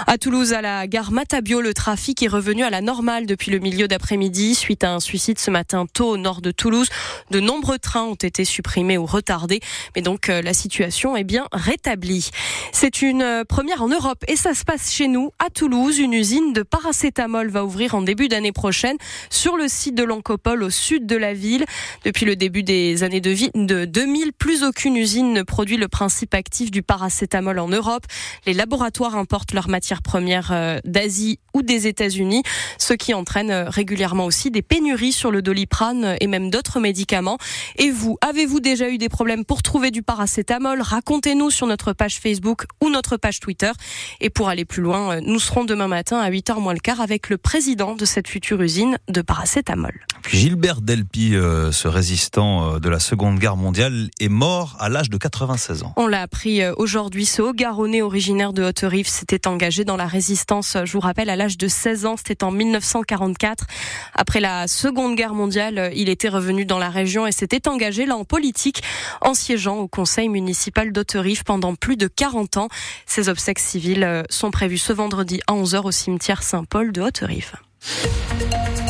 [0.06, 3.58] À Toulouse, à la gare Matabio, le trafic est revenu à la normale depuis le
[3.58, 6.88] milieu d'après-midi suite à un suicide ce matin tôt au nord de Toulouse.
[7.32, 9.60] De nombreux trains ont été supprimés ou retardés,
[9.96, 12.30] mais donc euh, la situation est bien rétablie.
[12.74, 15.98] C'est une euh, première en Europe et ça se passe chez nous, à Toulouse.
[15.98, 18.98] Une usine de paracétamol va ouvrir en début d'année prochaine
[19.32, 21.65] sur le site de l'Oncopole au sud de la ville.
[22.06, 25.88] Depuis le début des années de, vie, de 2000, plus aucune usine ne produit le
[25.88, 28.05] principe actif du paracétamol en Europe.
[28.45, 32.43] Les laboratoires importent leurs matières premières euh, d'Asie ou des États-Unis,
[32.77, 37.38] ce qui entraîne euh, régulièrement aussi des pénuries sur le doliprane et même d'autres médicaments.
[37.77, 40.81] Et vous, avez-vous déjà eu des problèmes pour trouver du paracétamol?
[40.81, 43.71] Racontez-nous sur notre page Facebook ou notre page Twitter.
[44.19, 47.01] Et pour aller plus loin, euh, nous serons demain matin à 8h moins le quart
[47.01, 49.93] avec le président de cette future usine de paracétamol.
[50.29, 55.10] Gilbert Delpy, euh, ce résistant euh, de la Seconde Guerre mondiale, est mort à l'âge
[55.10, 55.93] de 96 ans.
[55.95, 57.25] On l'a appris euh, aujourd'hui.
[57.38, 61.56] Ce Haut-Garonnais originaire de Haute-Rive s'était engagé dans la résistance, je vous rappelle, à l'âge
[61.56, 62.15] de 16 ans.
[62.17, 63.67] C'était en 1944.
[64.15, 68.17] Après la Seconde Guerre mondiale, il était revenu dans la région et s'était engagé là
[68.17, 68.82] en politique
[69.21, 72.69] en siégeant au conseil municipal d'Haute-Rive pendant plus de 40 ans.
[73.06, 77.52] Ses obsèques civiles euh, sont prévues ce vendredi à 11h au cimetière Saint-Paul de Haute-Rive.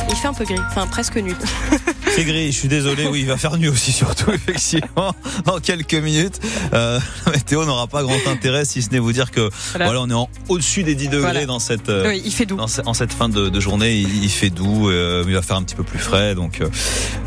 [0.09, 1.35] Il fait un peu gris, enfin presque nu.
[2.25, 3.07] gris, je suis désolé.
[3.07, 5.13] Oui, il va faire nuit aussi, surtout, effectivement,
[5.45, 6.39] dans quelques minutes.
[6.73, 10.09] Euh, la météo n'aura pas grand intérêt, si ce n'est vous dire que voilà, on
[10.09, 11.45] est en au-dessus des 10 degrés Voilà.
[11.45, 11.89] dans cette.
[11.89, 12.55] euh, Oui, il fait doux.
[12.57, 15.57] dans en cette fin de, de journée, il, il fait doux, euh, il va faire
[15.57, 16.69] un petit peu plus frais, donc euh,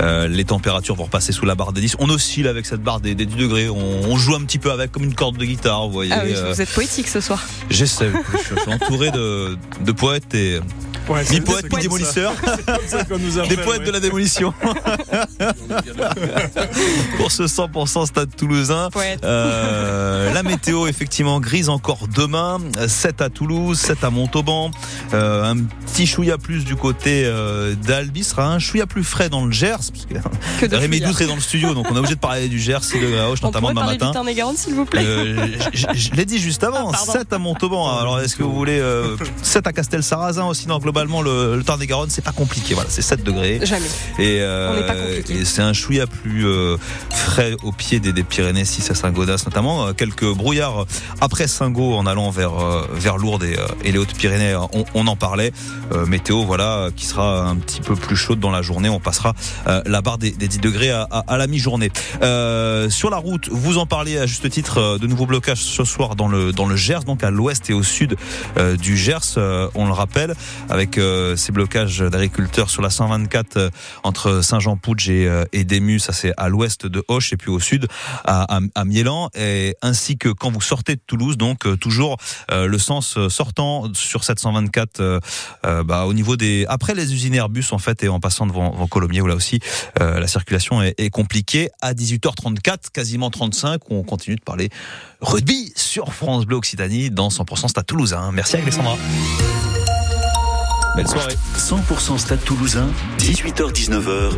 [0.01, 1.97] euh, les températures vont repasser sous la barre des 10.
[1.99, 3.77] On oscille avec cette barre des, des 10 degrés, on,
[4.11, 6.13] on joue un petit peu avec comme une corde de guitare, vous voyez.
[6.15, 7.43] Ah oui, vous êtes poétique ce soir.
[7.71, 10.61] J'essaie, je, je suis entouré de, de poètes et
[11.09, 11.69] Ouais, c'est- c'est.
[12.87, 13.87] C'est qu'on nous Des poètes ouais.
[13.87, 14.53] de la démolition.
[17.17, 18.89] Pour ce 100% stade toulousain.
[19.25, 22.59] Euh, la météo, effectivement, grise encore demain.
[22.87, 24.71] 7 à Toulouse, 7 à Montauban.
[25.15, 28.25] Euh, un petit chouïa plus du côté euh, d'Albi.
[28.25, 29.77] Sera un chouïa plus frais dans le Gers.
[29.77, 31.01] Parce que, de Rémi.
[31.01, 33.21] Doutre est dans le studio, donc on est obligé de parler du Gers, 6 degrés
[33.21, 34.13] à Auch, On notamment demain matin.
[34.57, 35.03] s'il vous plaît.
[35.05, 37.99] Euh, je je l'ai dit juste avant, 7 à Montauban.
[37.99, 42.11] Alors est-ce que vous voulez euh, 7 à Castel-Sarrazin aussi Non, globalement le, le Tarn-et-Garonne,
[42.11, 42.75] c'est pas compliqué.
[42.75, 43.61] Voilà, c'est 7 degrés.
[43.63, 43.87] Jamais.
[44.19, 44.41] Et,
[44.71, 45.35] On n'est pas compliqué.
[45.41, 46.77] et c'est un chouïa plus euh,
[47.11, 49.87] frais au pied des, des Pyrénées, 6 à Saint-Gaudens notamment.
[49.87, 50.87] Euh, Quelques brouillards
[51.21, 54.57] après Saint-Gau en allant vers euh, vers Lourdes et, euh, et les Hautes-Pyrénées.
[54.73, 55.53] On, on en parlait.
[55.93, 58.89] Euh, météo, voilà, qui sera un petit peu plus chaude dans la journée.
[58.89, 59.35] On passera
[59.67, 61.91] euh, la barre des, des 10 degrés à, à- à la mi-journée.
[62.23, 65.85] Euh, sur la route, vous en parliez à juste titre euh, de nouveaux blocages ce
[65.85, 68.17] soir dans le dans le Gers, donc à l'ouest et au sud
[68.57, 69.19] euh, du Gers.
[69.37, 70.35] Euh, on le rappelle,
[70.69, 73.71] avec euh, ces blocages d'agriculteurs sur la 124 euh,
[74.03, 77.61] entre Saint-Jean-Pouge et, euh, et Démus, ça c'est à l'ouest de Auch et puis au
[77.61, 77.87] sud
[78.25, 82.17] à, Miélan, et ainsi que quand vous sortez de Toulouse, donc euh, toujours
[82.51, 85.21] euh, le sens sortant sur cette 124 euh,
[85.65, 88.87] euh, bah, au niveau des après les usines Airbus en fait et en passant devant,
[88.87, 89.61] Colomiers où là aussi
[89.99, 94.69] la circulation est, compliquée à 18h34 quasiment 35 où on continue de parler
[95.21, 98.31] rugby sur France Bleu Occitanie dans 100% Stade Toulousain.
[98.33, 98.97] Merci Alexandra.
[100.97, 101.37] Belle soirée.
[101.57, 104.33] 100% Stade Toulousain, 18h-19h.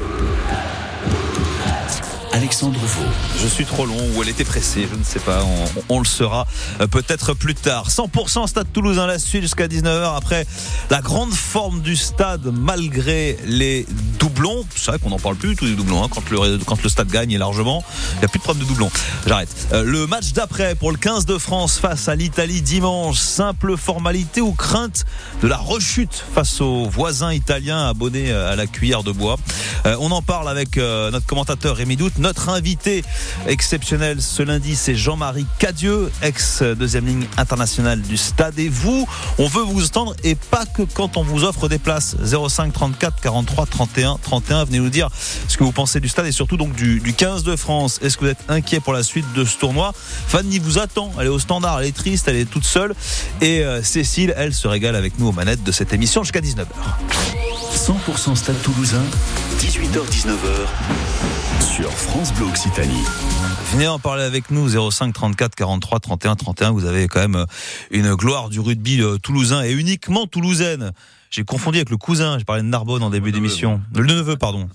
[2.33, 3.05] Alexandre Vaux.
[3.42, 5.45] Je suis trop long ou elle était pressée, je ne sais pas.
[5.88, 6.47] On, le saura
[6.81, 7.90] euh, peut-être plus tard.
[7.90, 10.47] 100% Stade Toulousain la suite jusqu'à 19h après
[10.90, 13.87] la grande forme du stade malgré les
[14.18, 14.64] doublons.
[14.75, 17.85] C'est vrai qu'on n'en parle plus tous les doublons hein, quand, le, stade gagne largement.
[18.14, 18.90] Il n'y a plus de problème de doublons.
[19.27, 19.51] J'arrête.
[19.73, 23.18] Euh, le match d'après pour le 15 de France face à l'Italie dimanche.
[23.18, 25.05] Simple formalité ou crainte
[25.42, 29.37] de la rechute face aux voisins italiens abonnés à la cuillère de bois.
[29.87, 32.18] Euh, on en parle avec euh, notre commentateur Rémi Doute.
[32.22, 33.02] Notre invité
[33.48, 38.56] exceptionnel ce lundi, c'est Jean-Marie Cadieux, ex-deuxième ligne internationale du stade.
[38.61, 39.08] Et vous,
[39.38, 42.14] on veut vous entendre et pas que quand on vous offre des places.
[42.22, 44.64] 05 34 43 31 31.
[44.66, 45.08] Venez nous dire
[45.48, 47.98] ce que vous pensez du stade et surtout du 15 de France.
[48.02, 49.92] Est-ce que vous êtes inquiet pour la suite de ce tournoi?
[50.28, 51.11] Fanny vous attend.
[51.18, 52.94] Elle est au standard, elle est triste, elle est toute seule.
[53.40, 56.66] Et euh, Cécile, elle se régale avec nous aux manettes de cette émission jusqu'à 19h.
[57.72, 59.02] 100% Stade Toulousain,
[59.58, 60.66] 18h-19h
[61.61, 63.02] sur France Bleu Occitanie.
[63.72, 66.70] Venez en parler avec nous 05 34 43 31 31.
[66.72, 67.46] Vous avez quand même euh,
[67.90, 70.92] une gloire du rugby euh, toulousain et uniquement toulousaine.
[71.30, 72.38] J'ai confondu avec le cousin.
[72.38, 73.80] J'ai parlé de Narbonne en début d'émission.
[73.94, 74.68] Le neveu, pardon.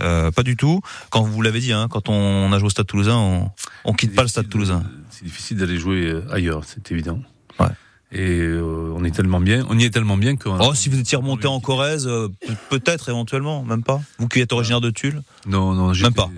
[0.00, 0.80] Euh, pas du tout.
[1.10, 3.50] Quand vous l'avez dit, hein, quand on a joué au Stade Toulousain, on,
[3.84, 4.84] on quitte pas le Stade Toulousain.
[5.10, 7.18] C'est difficile d'aller jouer ailleurs, c'est évident.
[7.58, 7.66] Ouais.
[8.12, 10.58] Et euh, on est tellement bien, on y est tellement bien qu'on.
[10.60, 14.00] Oh, si vous étiez remonté en Corrèze, euh, pe- peut-être éventuellement, même pas.
[14.18, 15.22] Vous qui êtes originaire de Tulle.
[15.46, 16.30] Non, non, même pas.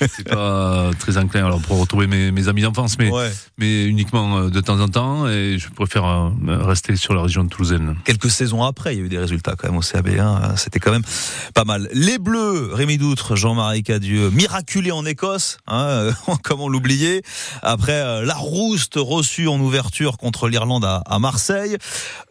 [0.00, 3.32] C'est pas très enclin alors pour retrouver mes, mes amis d'enfance, mais Ouais.
[3.56, 5.28] mais uniquement euh, de temps en temps.
[5.28, 7.96] Et je préfère euh, rester sur la région toulousaine.
[8.04, 10.20] Quelques saisons après, il y a eu des résultats quand même au CAB1.
[10.20, 10.56] hein.
[10.56, 11.04] C'était quand même
[11.54, 11.88] pas mal.
[11.92, 16.10] Les Bleus, Rémi Doutre, Jean-Marie Cadieux, miraculés en Écosse, hein,
[16.42, 17.22] comment l'oublier.
[17.62, 21.76] Après euh, la rouste reçue en ouverture contre l'Irlande à, à Marseille.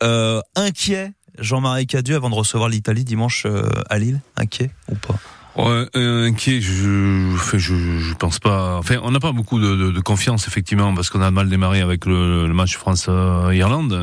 [0.04, 4.22] Euh, inquiet, Jean-Marie Cadieux, avant de recevoir l'Italie dimanche euh, à Lille.
[4.36, 5.16] Inquiet ou pas?
[5.58, 8.78] Ouais, euh, je, je, je pense pas.
[8.78, 11.82] Enfin, on n'a pas beaucoup de, de, de confiance effectivement parce qu'on a mal démarré
[11.82, 13.94] avec le, le match France-Irlande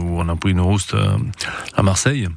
[0.00, 1.16] où on a pris une rouste euh,
[1.76, 2.28] à Marseille.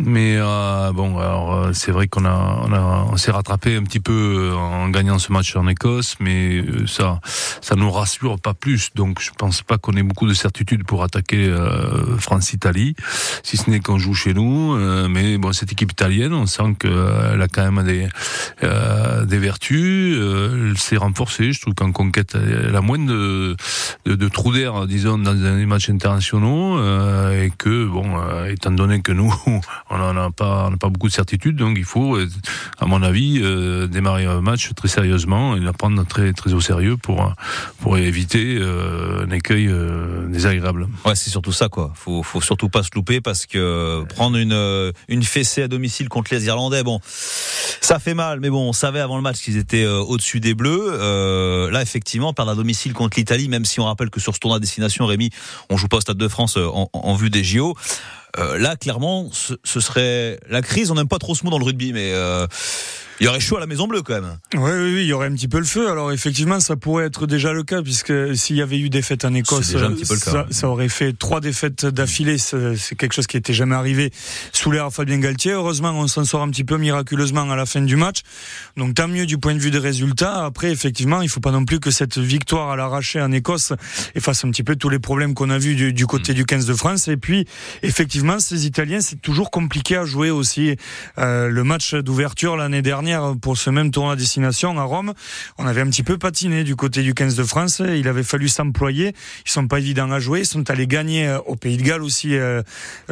[0.00, 3.82] Mais euh, bon, alors euh, c'est vrai qu'on a, on a, on s'est rattrapé un
[3.82, 7.20] petit peu euh, en gagnant ce match en Écosse, mais euh, ça,
[7.60, 8.90] ça nous rassure pas plus.
[8.94, 12.94] Donc, je pense pas qu'on ait beaucoup de certitude pour attaquer euh, France-Italie,
[13.42, 14.76] si ce n'est qu'on joue chez nous.
[14.76, 18.06] Euh, mais bon, cette équipe italienne, on sent qu'elle a quand même des,
[19.26, 20.16] des vertus.
[20.16, 21.52] Elle s'est renforcée.
[21.52, 23.56] Je trouve qu'en conquête, elle a moins de,
[24.04, 26.78] de, de trous d'air, disons, dans les matchs internationaux,
[27.32, 29.34] et que bon, étant donné que nous
[29.90, 32.28] on n'a pas, pas beaucoup de certitudes, donc il faut, euh,
[32.78, 36.60] à mon avis, euh, démarrer un match très sérieusement et la prendre très, très au
[36.60, 37.32] sérieux pour,
[37.80, 40.88] pour éviter euh, un écueil euh, désagréable.
[41.04, 41.92] Ouais, c'est surtout ça, quoi.
[41.94, 46.08] Faut, faut surtout pas se louper parce que prendre une, euh, une fessée à domicile
[46.08, 47.00] contre les Irlandais, bon,
[47.80, 50.54] ça fait mal, mais bon, on savait avant le match qu'ils étaient euh, au-dessus des
[50.54, 51.68] Bleus.
[51.70, 54.56] Là, effectivement, perdre à domicile contre l'Italie, même si on rappelle que sur ce tournoi
[54.56, 55.30] à destination, Rémi,
[55.70, 57.74] on joue pas au Stade de France en, en vue des JO.
[58.36, 60.90] Euh, là, clairement, ce, serait la crise.
[60.90, 62.46] On n'aime pas trop ce mot dans le rugby, mais euh,
[63.20, 64.38] il y aurait chaud à la Maison Bleue quand même.
[64.54, 65.90] Oui, oui, oui, il y aurait un petit peu le feu.
[65.90, 69.24] Alors effectivement, ça pourrait être déjà le cas, puisque s'il y avait eu des fêtes
[69.24, 70.30] en Écosse, déjà un petit peu le cas.
[70.30, 72.38] ça, ça aurait fait trois défaites d'affilée.
[72.38, 74.12] C'est quelque chose qui n'était jamais arrivé
[74.52, 75.52] sous l'ère Fabien Galtier.
[75.52, 78.20] Heureusement, on s'en sort un petit peu miraculeusement à la fin du match.
[78.76, 80.44] Donc tant mieux du point de vue des résultats.
[80.44, 83.72] Après, effectivement, il faut pas non plus que cette victoire à l'arraché en Écosse
[84.14, 86.66] efface un petit peu tous les problèmes qu'on a vus du, du côté du 15
[86.66, 87.08] de France.
[87.08, 87.46] Et puis,
[87.82, 90.76] effectivement, ces Italiens, c'est toujours compliqué à jouer aussi.
[91.18, 93.07] Euh, le match d'ouverture l'année dernière
[93.40, 95.12] pour ce même tournoi à destination à Rome,
[95.58, 97.80] on avait un petit peu patiné du côté du 15 de France.
[97.80, 99.14] Il avait fallu s'employer.
[99.46, 100.40] Ils sont pas évidents à jouer.
[100.40, 102.62] Ils sont allés gagner euh, au Pays de Galles aussi euh,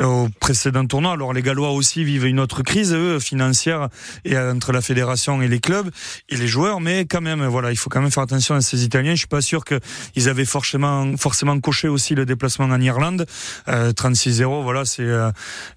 [0.01, 1.13] au précédent tournoi.
[1.13, 3.89] Alors les Gallois aussi vivent une autre crise eux, financière
[4.25, 5.91] et euh, entre la fédération et les clubs
[6.29, 6.81] et les joueurs.
[6.81, 9.13] Mais quand même, voilà, il faut quand même faire attention à ces Italiens.
[9.13, 13.27] Je suis pas sûr qu'ils avaient forcément forcément coché aussi le déplacement en Irlande.
[13.69, 15.31] Euh, 36-0, voilà, c'est euh,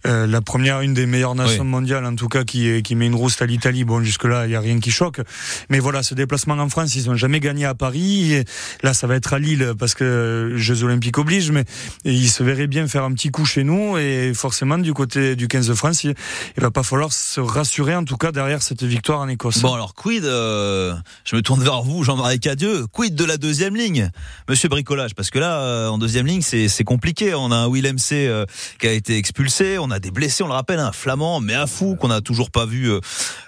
[0.05, 1.69] euh, la première, une des meilleures nations Oui.
[1.69, 3.83] mondiales en tout cas qui qui met une rouste à l'Italie.
[3.83, 5.21] Bon, jusque-là, il y a rien qui choque.
[5.69, 8.33] Mais voilà, ce déplacement en France, ils ont jamais gagné à Paris.
[8.33, 8.45] Et
[8.81, 11.63] là, ça va être à Lille parce que Jeux Olympiques obligent, mais
[12.05, 13.97] ils se verraient bien faire un petit coup chez nous.
[13.97, 16.15] Et forcément, du côté du 15 de France, il,
[16.57, 19.59] il va pas falloir se rassurer, en tout cas, derrière cette victoire en Écosse.
[19.61, 22.87] Bon alors quid euh, Je me tourne vers vous, Jean-Marie Cadieux.
[22.87, 24.09] Quid de la deuxième ligne,
[24.49, 25.13] Monsieur Bricolage?
[25.13, 27.33] Parce que là, euh, en deuxième ligne, c'est compliqué.
[27.35, 28.45] On a un Willem C euh,
[28.79, 31.67] qui a été expulsé, on a des blessés, on le rappelle, un Flamand, mais à
[31.67, 32.89] fou qu'on n'a toujours pas vu.
[32.89, 32.99] euh,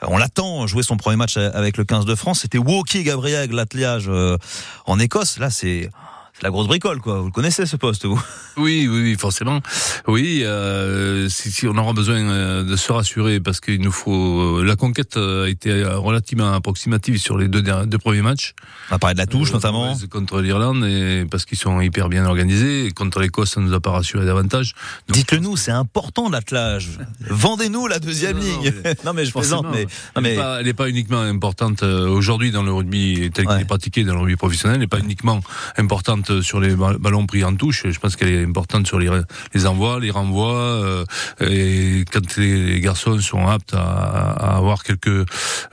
[0.02, 2.42] on l'attend jouer son premier match avec le 15 de France.
[2.42, 4.38] C'était Woki Gabriel, l'attelage euh,
[4.86, 5.40] en Écosse.
[5.40, 5.90] Là, c'est c'est
[6.44, 7.20] la grosse bricole, quoi.
[7.20, 8.22] Vous le connaissez ce poste, vous
[8.58, 9.62] Oui, oui, oui, forcément.
[10.08, 14.58] Oui, euh, si, si on aura besoin euh, de se rassurer parce qu'il nous faut.
[14.60, 18.54] euh, La conquête euh, a été relativement approximative sur les deux, derniers- deux premiers matchs.
[18.90, 19.96] On a parlé de la touche, notamment.
[20.10, 22.86] contre l'Irlande et parce qu'ils sont hyper bien organisés.
[22.86, 24.74] Et contre l'Écosse, ça nous a pas rassuré davantage.
[25.10, 26.90] Dites-le nous, c'est important l'attelage.
[27.30, 28.74] Vendez-nous la deuxième Non, non, ligne.
[28.84, 29.64] mais- Non mais je Forcément.
[29.72, 33.30] mais non, Elle n'est mais pas, elle est pas uniquement importante aujourd'hui dans le rugby
[33.34, 33.62] tel qu'il Ouais.
[33.62, 34.76] est pratiqué dans le rugby professionnel.
[34.76, 35.42] Elle n'est pas uniquement
[35.78, 37.84] importante sur les ba- ballons pris en touche.
[37.90, 39.10] Je pense qu'elle est importante sur les,
[39.54, 40.54] les envois, les renvois.
[40.54, 41.06] euh,
[41.42, 45.26] et quand les garçons sont aptes à, à avoir quelques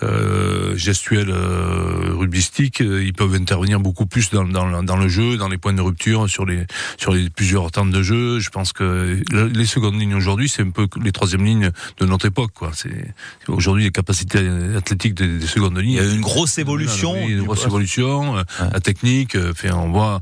[0.02, 5.36] euh, gestuels euh, rugbystiques, euh, ils peuvent intervenir beaucoup plus dans, dans, dans le jeu,
[5.36, 6.66] dans les points de rupture, sur les
[6.96, 8.38] sur les plusieurs temps de jeu.
[8.40, 12.06] Je pense que le- les secondes lignes aujourd'hui, c'est un peu les troisième lignes de
[12.06, 12.52] notre époque.
[12.54, 12.70] Quoi.
[12.74, 13.14] C'est
[13.48, 15.92] aujourd'hui les capacités athlétiques des, des secondes lignes.
[15.92, 17.12] il y a une grosse évolution.
[17.24, 18.42] Oui, une grosse évolution, euh,
[18.72, 20.18] la technique, euh, fait, on voit euh,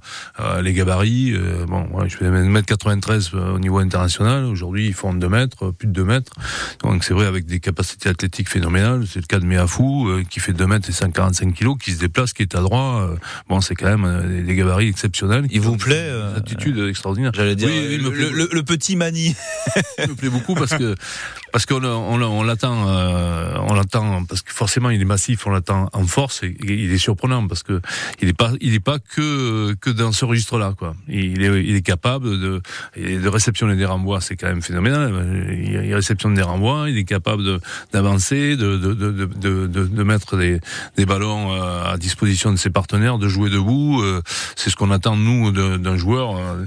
[0.63, 1.33] les gabarits.
[1.35, 4.45] euh, bon, ouais, je fais 1m93 euh, au niveau international.
[4.45, 6.33] Aujourd'hui, ils font 2 mètres, euh, plus de 2 mètres.
[6.83, 9.05] Donc c'est vrai avec des capacités athlétiques phénoménales.
[9.07, 11.99] C'est le cas de Meafou euh, qui fait 2 mètres et 145 kilos, qui se
[11.99, 13.03] déplace, qui est à droit.
[13.11, 13.17] euh,
[13.49, 15.47] bon, c'est quand même euh, des gabarits exceptionnels.
[15.51, 17.33] Il vous plaît euh, Des attitudes extraordinaires.
[17.35, 19.35] J'allais dire Oui, le- le petit Mani.
[20.03, 20.95] Il me plaît beaucoup parce que
[21.53, 25.51] parce qu'on on, on l'attend euh, on l'attend parce que forcément il est massif on
[25.51, 27.81] l'attend en force et, il est surprenant parce que
[28.21, 30.95] il est pas il est pas que que dans ce registre là quoi.
[31.09, 32.61] Il est il est capable de
[32.97, 35.13] de réceptionner des renvois c'est quand même phénoménal.
[35.51, 37.61] Il, il réceptionne des renvois il est capable
[37.93, 40.61] d'avancer de de, de, de, de, mettre des
[40.97, 44.23] des ballons euh, à disposition de ses partenaires de jouer debout euh,
[44.57, 46.65] c'est ce qu'on attend nous d'un joueur euh,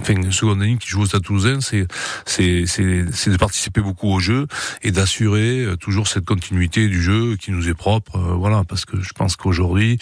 [0.00, 1.86] enfin ligne qui joue au Stade Toulousain c'est
[2.26, 4.46] c'est c'est de participer beaucoup au jeu
[4.82, 8.84] et d'assurer euh, toujours cette continuité du jeu qui nous est propre euh, voilà parce
[8.84, 9.98] que je pense qu'aujourd'hui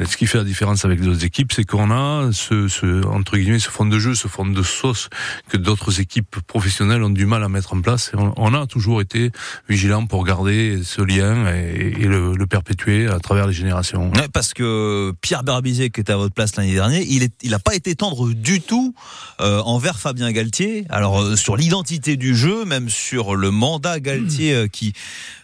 [0.00, 3.04] euh, ce qui fait la différence avec les autres équipes c'est qu'on a ce, ce
[3.06, 5.08] entre guillemets ce fond de jeu ce fond de sauce
[5.48, 9.30] que d'autres équipes professionnelles ont du mal à mettre en place on, a toujours été
[9.68, 15.42] vigilant pour garder ce lien et, le, perpétuer à travers les générations parce que Pierre
[15.42, 18.32] Berbizier, qui était à votre place l'année dernière, il est, il a pas été tendre
[18.32, 18.94] du tout
[19.38, 20.84] envers Fabien Galtier.
[20.90, 24.92] Alors sur l'identité du jeu, même sur le mandat Galtier euh, qui,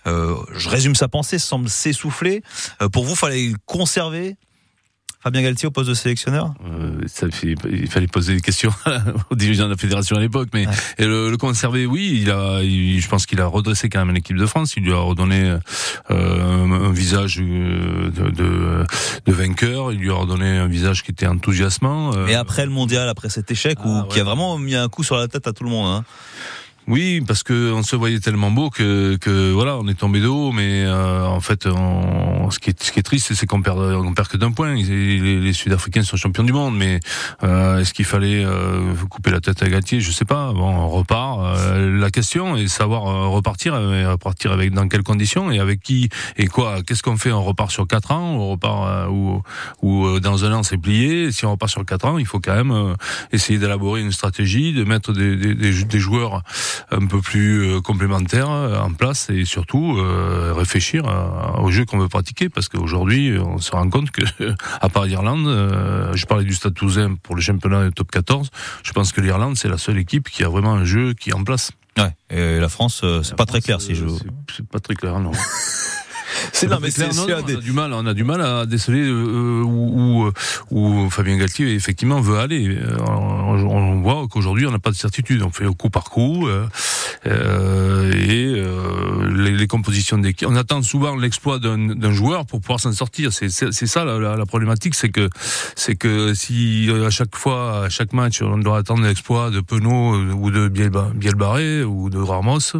[0.07, 2.42] euh, je résume sa pensée, semble s'essouffler.
[2.83, 4.37] Euh, pour vous, fallait conserver
[5.20, 6.55] Fabien Galtier au poste de sélectionneur?
[6.64, 8.72] Euh, ça fait- il fallait poser des questions
[9.31, 12.62] aux dirigeants de la fédération à l'époque, mais et le, le conserver, oui, il a,
[12.62, 14.74] il- je pense qu'il a redressé quand même l'équipe de France.
[14.77, 15.59] Il lui a redonné euh,
[16.11, 18.85] un, un visage de, de,
[19.27, 19.92] de vainqueur.
[19.92, 22.14] Il lui a redonné un visage qui était enthousiasmant.
[22.14, 24.24] euh, Et après le mondial, après cet échec, où, Ah, qui a ouais.
[24.24, 25.88] vraiment mis un coup sur la tête à tout le monde.
[25.88, 26.05] Hein.
[26.90, 30.53] Oui, parce que on se voyait tellement beau que, que voilà, on est tombé d'eau,
[30.53, 33.79] mais euh, en fait, on, ce, qui est, ce qui est triste, c'est qu'on perd,
[33.79, 34.74] on perd que d'un point.
[34.74, 37.01] Les, les Sud-Africains sont champions du monde, mais
[37.42, 40.01] euh, est-ce qu'il fallait euh, couper la tête à Galtier?
[40.01, 40.55] Je sais pas.
[40.55, 41.40] Bon, on repart.
[41.59, 45.59] Euh, la question est de savoir euh, repartir, et repartir avec dans quelles conditions et
[45.59, 46.83] avec qui et quoi?
[46.83, 47.33] Qu'est-ce qu'on fait?
[47.33, 49.42] On repart sur quatre ans, on repart ou,
[49.83, 51.32] ou dans un an c'est plié.
[51.32, 52.95] Si on repart sur quatre ans, il faut quand même
[53.30, 56.43] essayer d'élaborer une stratégie, de mettre des, des, des joueurs
[56.91, 61.05] un peu plus euh, complémentaires euh, en place et surtout euh, réfléchir
[61.59, 64.22] au jeu qu'on veut pratiquer parce qu'aujourd'hui on se rend compte que
[64.81, 65.47] à part l'Irlande,
[66.14, 68.51] je parlais du Stade Toulousain pour le championnat top 14,
[68.83, 71.35] je pense que l'Irlande c'est la seule équipe qui a vraiment un jeu qui est
[71.35, 71.70] en place.
[71.97, 74.07] Ouais, et la France c'est pas très clair si je
[74.55, 75.33] c'est pas très clair non.
[76.53, 79.66] C'est mais c'est on a du mal, on a du mal à déceler où,
[80.20, 80.33] où,
[80.70, 82.79] où, Fabien Galtier effectivement veut aller.
[83.07, 86.66] On, on voit qu'aujourd'hui on n'a pas de certitude, on fait coup par coup euh,
[87.26, 90.49] euh et euh, les, compositions d'équipe.
[90.49, 93.32] On attend souvent l'exploit d'un joueur pour pouvoir s'en sortir.
[93.32, 95.28] C'est ça la, problématique, c'est que
[95.76, 100.16] c'est que si à chaque fois, à chaque match, on doit attendre l'exploit de Penaud
[100.32, 102.76] ou de Bielbarré ou de Ramos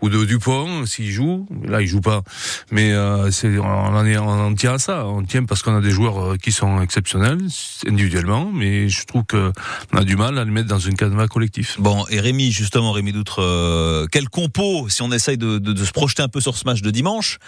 [0.00, 2.22] ou de Dupont s'il joue, là il joue pas,
[2.70, 5.06] mais euh, on, en on tient à ça.
[5.06, 7.40] On tient parce qu'on a des joueurs euh, qui sont exceptionnels
[7.86, 11.76] individuellement, mais je trouve qu'on a du mal à les mettre dans une canevas collectif.
[11.80, 15.84] Bon, et Rémi, justement, Rémi Doutre, euh, quel compo, si on essaye de, de, de,
[15.84, 17.38] se projeter un peu sur ce match de dimanche,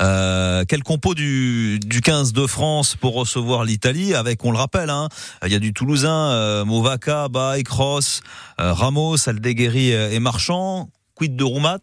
[0.00, 4.90] euh, quel compo du, du 15 de France pour recevoir l'Italie avec, on le rappelle,
[4.90, 5.08] hein,
[5.46, 8.20] il y a du Toulousain, euh, Movaca, Baï, Cross,
[8.58, 11.78] Ramos, Aldeguerri et Marchand, quid de Roumat?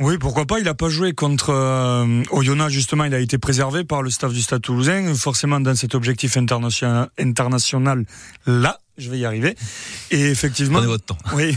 [0.00, 0.58] Oui, pourquoi pas.
[0.58, 3.04] Il n'a pas joué contre euh, Oyonnax, justement.
[3.04, 5.14] Il a été préservé par le staff du Stade toulousain.
[5.14, 8.04] Forcément, dans cet objectif international
[8.46, 9.56] là, je vais y arriver.
[10.10, 10.78] Et effectivement.
[10.78, 11.18] Prenez votre temps.
[11.34, 11.56] Oui.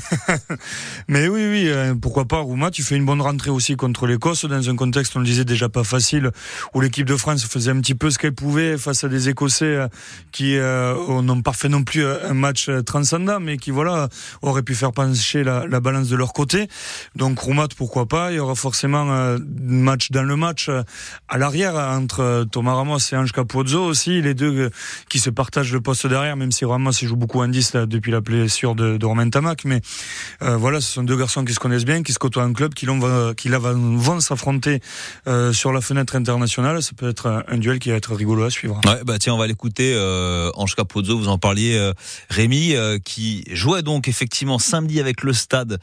[1.08, 4.46] Mais oui, oui, euh, pourquoi pas, Rouma, tu fais une bonne rentrée aussi contre l'Écosse
[4.46, 6.32] dans un contexte, on le disait déjà pas facile,
[6.74, 9.66] où l'équipe de France faisait un petit peu ce qu'elle pouvait face à des Écossais
[9.66, 9.88] euh,
[10.32, 14.10] qui euh, n'ont pas fait non plus un match transcendant, mais qui, voilà,
[14.42, 16.68] auraient pu faire pencher la, la balance de leur côté.
[17.16, 18.32] Donc, Roumat, pourquoi pas.
[18.32, 20.70] Il y aura forcément un match dans le match
[21.28, 24.72] à l'arrière entre Thomas Ramos et Ange Capozzo aussi, les deux
[25.10, 28.22] qui se partagent le poste derrière, même si Ramos joue beaucoup beaucoup là, depuis la
[28.22, 29.82] blessure de, de Romain Tamac, mais
[30.42, 32.74] euh, voilà, ce sont deux garçons qui se connaissent bien, qui se côtoient en club,
[32.74, 34.80] qui, vont, qui là vont s'affronter
[35.28, 36.82] euh, sur la fenêtre internationale.
[36.82, 38.80] Ça peut être un, duel qui va être rigolo à suivre.
[38.86, 39.94] Ouais, bah tiens, on va l'écouter.
[39.94, 41.92] Euh, Ange Capozzo, vous en parliez, euh,
[42.30, 45.80] Rémi, euh, qui jouait donc effectivement samedi avec le Stade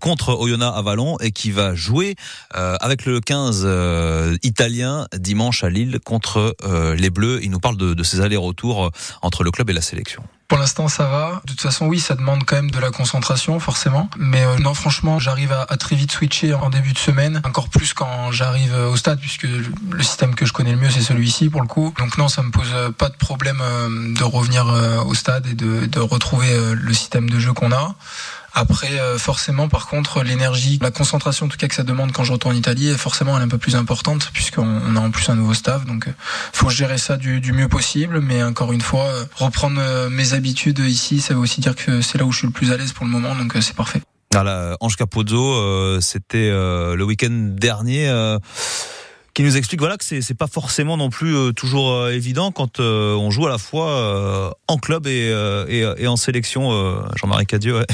[0.00, 2.16] contre Oyonnax à Vallon et qui va jouer
[2.50, 6.56] avec le 15 italien dimanche à Lille contre
[6.96, 7.40] les Bleus.
[7.42, 8.90] Il nous parle de ses allers-retours
[9.22, 10.22] entre le club et la sélection.
[10.48, 11.42] Pour l'instant, ça va.
[11.44, 14.08] De toute façon, oui, ça demande quand même de la concentration, forcément.
[14.16, 17.92] Mais euh, non, franchement, j'arrive à, très vite switcher en début de semaine, encore plus
[17.92, 21.50] quand j'arrive euh, au stade, puisque le système que je connais le mieux, c'est celui-ci,
[21.50, 21.92] pour le coup.
[21.98, 23.58] Donc non, ça me pose euh, pas de problème
[24.18, 24.66] de revenir
[25.06, 27.94] au stade et de, de retrouver le système de jeu qu'on a.
[28.58, 32.24] Après, euh, forcément, par contre, l'énergie, la concentration en tout cas que ça demande quand
[32.24, 35.28] je retourne en Italie, forcément, elle est un peu plus importante puisqu'on a en plus
[35.28, 35.86] un nouveau staff.
[35.86, 36.12] Donc, euh,
[36.52, 38.20] faut gérer ça du, mieux possible.
[38.20, 39.80] Mais encore une fois, euh, reprendre
[40.10, 42.72] mes habitudes ici, ça veut aussi dire que c'est là où je suis le plus
[42.72, 43.36] à l'aise pour le moment.
[43.36, 44.02] Donc, c'est parfait.
[44.32, 48.12] Voilà, Ange Capozzo, c'était le week-end dernier
[49.34, 53.46] qui nous explique voilà que c'est pas forcément non plus toujours évident quand on joue
[53.46, 56.70] à la fois en club et en sélection.
[57.16, 57.78] Jean-Marie Cadieux.
[57.78, 57.86] Ouais.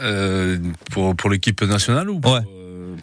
[0.00, 0.58] Euh,
[0.90, 2.40] pour, pour l'équipe nationale ou ouais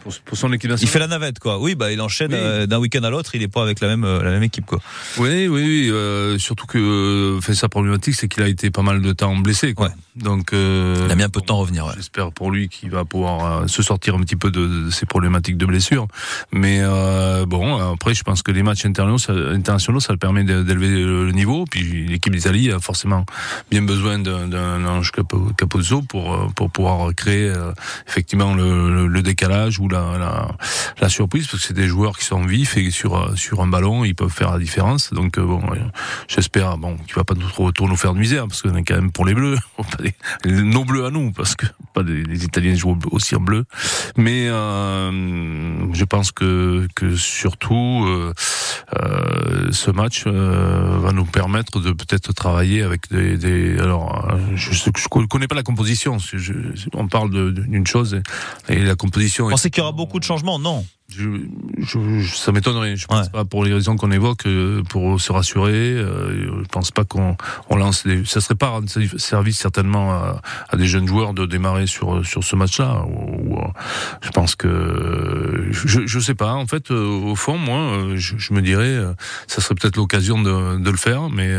[0.02, 0.88] pour, son équipe nationale.
[0.88, 1.58] Il fait la navette, quoi.
[1.58, 3.34] Oui, bah il enchaîne euh, d'un week-end à l'autre.
[3.34, 4.80] Il est pas avec la même euh, la même équipe, quoi.
[5.18, 5.90] Oui, oui, oui.
[5.90, 9.74] Euh, surtout que fait sa problématique, c'est qu'il a été pas mal de temps blessé,
[9.74, 9.90] quoi.
[10.16, 11.86] Donc il a mis un peu de temps à revenir.
[11.86, 11.92] Ouais.
[11.96, 15.56] J'espère pour lui qu'il va pouvoir se sortir un petit peu de, de ses problématiques
[15.56, 16.06] de blessure.
[16.52, 16.82] Mais
[17.46, 21.64] bon, après, je pense que les matchs internationaux, internationaux, ça le permet d'élever le niveau.
[21.70, 23.24] Puis l'équipe d'Italie a forcément
[23.70, 25.12] bien besoin d'un ange
[25.56, 27.52] Capozzo pour pour pouvoir créer
[28.06, 30.48] effectivement le, le décalage ou la, la,
[31.00, 34.04] la, surprise parce que c'est des joueurs qui sont vifs et sur sur un ballon
[34.04, 35.12] ils peuvent faire la différence.
[35.12, 35.76] Donc euh, bon, euh,
[36.28, 38.94] j'espère bon qu'il va pas trop, trop nous faire de misère parce qu'on est quand
[38.94, 39.58] même pour les bleus,
[40.44, 43.64] nos bleus à nous parce que pas les, Italiens jouent aussi en bleu.
[44.16, 48.32] Mais euh, je pense que que surtout euh,
[48.98, 55.08] euh ce match va nous permettre de peut-être travailler avec des, des alors je, je
[55.08, 56.18] connais pas la composition.
[56.94, 58.20] On parle d'une chose
[58.68, 59.50] et, la composition.
[59.50, 60.84] Est qu'il y aura beaucoup de changements Non.
[61.08, 61.28] je,
[61.78, 62.96] je, ça m'étonnerait.
[62.96, 65.72] Je pense pas pour les raisons qu'on évoque, euh, pour se rassurer.
[65.72, 67.36] Euh, je pense pas qu'on
[67.68, 68.06] on lance.
[68.06, 68.88] Des, ça serait pas rendre
[69.18, 70.40] service certainement à,
[70.70, 73.04] à, des jeunes joueurs de démarrer sur sur ce match-là.
[73.06, 73.58] Ou,
[74.22, 76.54] je pense que je, je sais pas.
[76.54, 78.96] En fait, euh, au fond, moi, je, je me dirais,
[79.46, 81.54] ça serait peut-être l'occasion de, de, le faire, mais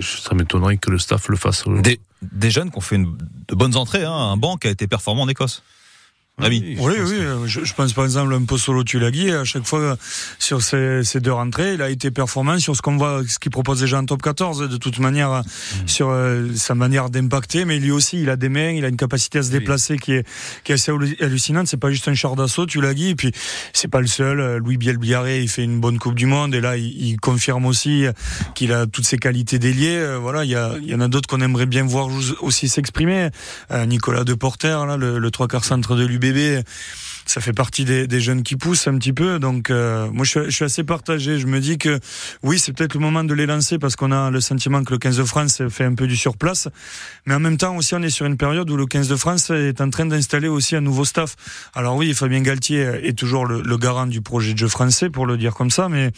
[0.00, 1.64] ça m'étonnerait que le staff le fasse.
[1.68, 3.16] Des, des jeunes qui ont fait une,
[3.48, 4.04] de bonnes entrées.
[4.04, 5.62] Hein, un banc qui a été performant en Écosse.
[6.42, 7.18] Oui, oui, oui.
[7.46, 9.30] Je, je, pense par exemple un peu solo Tulagi.
[9.30, 9.96] À chaque fois
[10.40, 13.52] sur ces, ces, deux rentrées, il a été performant sur ce qu'on voit, ce qu'il
[13.52, 14.68] propose déjà en top 14.
[14.68, 15.86] De toute manière, mmh.
[15.86, 18.96] sur euh, sa manière d'impacter, mais lui aussi, il a des mains, il a une
[18.96, 20.26] capacité à se déplacer qui est
[20.64, 21.68] qui est assez hallucinante.
[21.68, 23.10] C'est pas juste un char d'assaut Tulagi.
[23.10, 23.30] Et puis
[23.72, 24.40] c'est pas le seul.
[24.40, 27.64] Euh, Louis Bielbiaré, il fait une bonne Coupe du Monde et là, il, il confirme
[27.64, 28.06] aussi
[28.56, 29.98] qu'il a toutes ses qualités d'ailier.
[29.98, 32.08] Euh, voilà, il y, a, il y en a d'autres qu'on aimerait bien voir
[32.40, 33.28] aussi s'exprimer.
[33.86, 36.62] Nicolas Deporter, là, le, le trois quarts centre de l'UB bébé
[37.26, 39.38] ça fait partie des, des, jeunes qui poussent un petit peu.
[39.38, 41.38] Donc euh, moi je, je, suis assez partagé.
[41.38, 41.98] Je me dis que
[42.42, 44.98] oui c'est peut-être le moment de les lancer parce qu'on a le sentiment que le
[44.98, 46.68] 15 de France fait un peu du surplace.
[47.26, 49.50] Mais en même temps aussi on est sur une période où le 15 de France
[49.50, 51.36] est en train d'installer aussi un nouveau staff.
[51.74, 55.26] Alors oui Fabien Galtier est toujours le, le garant du projet de jeu français pour
[55.26, 55.88] le dire comme ça.
[55.88, 56.10] Mais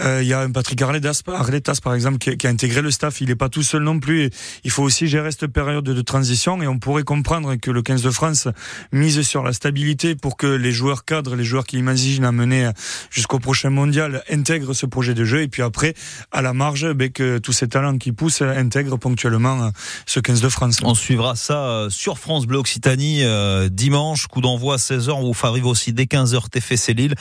[0.00, 2.90] euh, il y a un Patrick Arletas, Arletas par exemple qui, qui, a intégré le
[2.90, 3.20] staff.
[3.20, 4.30] Il n'est pas tout seul non plus.
[4.64, 8.02] il faut aussi gérer cette période de transition et on pourrait comprendre que le 15
[8.02, 8.48] de France
[8.92, 12.70] mise sur la stabilité pour que les joueurs cadres, les joueurs qui imaginent à mener
[13.10, 15.94] jusqu'au prochain mondial intègrent ce projet de jeu et puis après,
[16.30, 19.70] à la marge, ben, que tous ces talents qui poussent intègrent ponctuellement
[20.06, 20.78] ce 15 de France.
[20.82, 25.32] On suivra ça euh, sur France Bleu Occitanie euh, dimanche, coup d'envoi à 16h, on
[25.32, 27.14] vous arrive aussi dès 15h TFC Lille.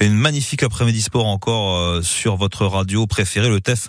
[0.00, 3.88] Une magnifique après-midi sport encore euh, sur votre radio préférée, le TEF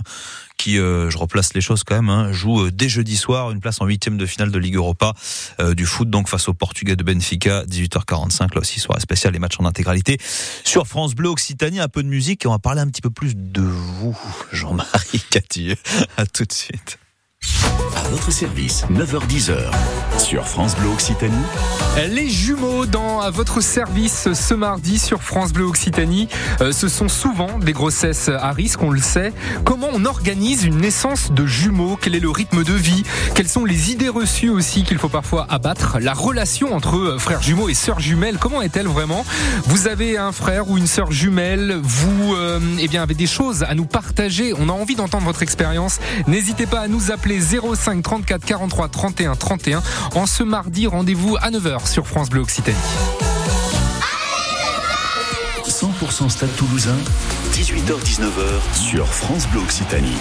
[0.60, 3.62] qui, euh, je replace les choses quand même, hein, joue euh, dès jeudi soir une
[3.62, 5.14] place en huitième de finale de Ligue Europa
[5.60, 9.40] euh, du foot, donc face au Portugais de Benfica, 18h45, là aussi soirée spéciale, les
[9.40, 10.18] matchs en intégralité.
[10.66, 13.10] Sur France Bleu Occitanie, un peu de musique et on va parler un petit peu
[13.10, 14.18] plus de vous,
[14.52, 15.78] Jean-Marie Catieux.
[16.18, 17.00] À tout de suite.
[17.96, 19.72] À votre service, 9h10h,
[20.30, 21.34] sur France Bleu Occitanie.
[22.08, 26.28] Les jumeaux dans votre service ce mardi sur France Bleu Occitanie.
[26.62, 29.34] Euh, ce sont souvent des grossesses à risque, on le sait.
[29.66, 31.98] Comment on organise une naissance de jumeaux?
[32.00, 33.04] Quel est le rythme de vie?
[33.34, 35.98] Quelles sont les idées reçues aussi qu'il faut parfois abattre?
[36.00, 39.26] La relation entre euh, frères jumeaux et sœurs jumelles, comment est-elle vraiment?
[39.66, 43.64] Vous avez un frère ou une sœur jumelle, vous euh, eh bien, avez des choses
[43.64, 44.54] à nous partager.
[44.60, 46.00] On a envie d'entendre votre expérience.
[46.28, 49.82] N'hésitez pas à nous appeler 05 34 43 31 31.
[50.19, 50.86] En en ce mardi.
[50.86, 52.76] Rendez-vous à 9h sur France Bleu Occitanie.
[55.66, 56.98] 100% Stade Toulousain,
[57.54, 60.18] 18h-19h sur France Bleu Occitanie.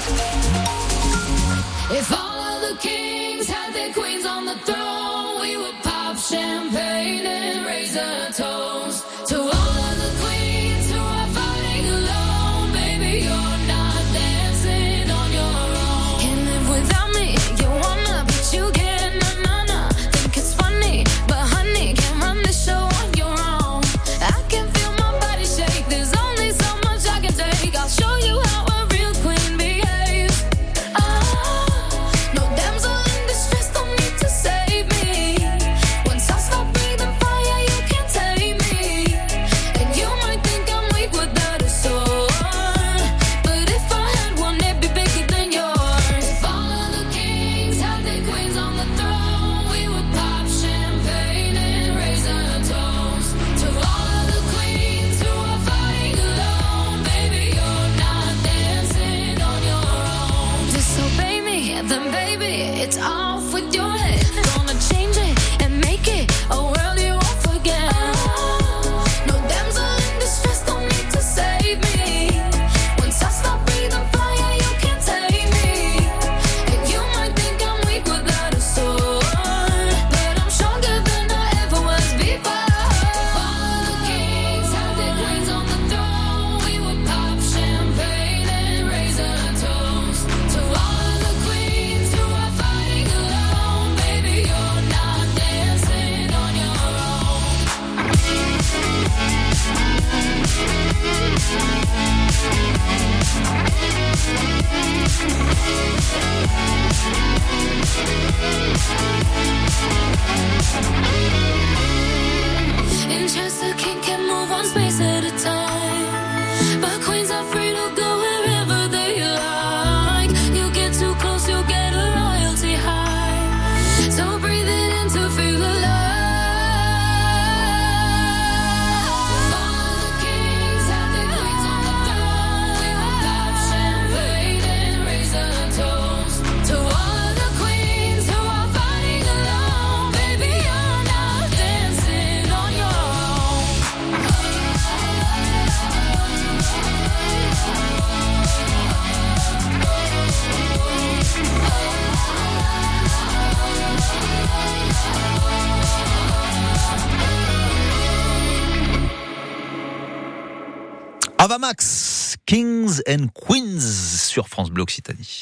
[161.51, 165.41] Avamax, Kings and Queens sur France Bleu Occitanie.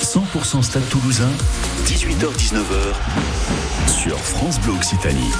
[0.00, 1.32] 100% Stade Toulousain,
[1.84, 2.94] 18h-19h
[3.88, 5.32] sur France Bleu Occitanie.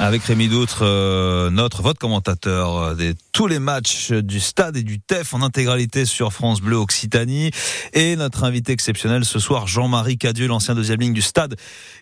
[0.00, 4.82] Avec Rémi Doutre, euh, notre, votre commentateur euh, des tous les matchs du stade et
[4.82, 7.52] du TEF en intégralité sur France Bleu Occitanie.
[7.92, 11.54] Et notre invité exceptionnel ce soir, Jean-Marie Cadieux, l'ancien deuxième ligne du stade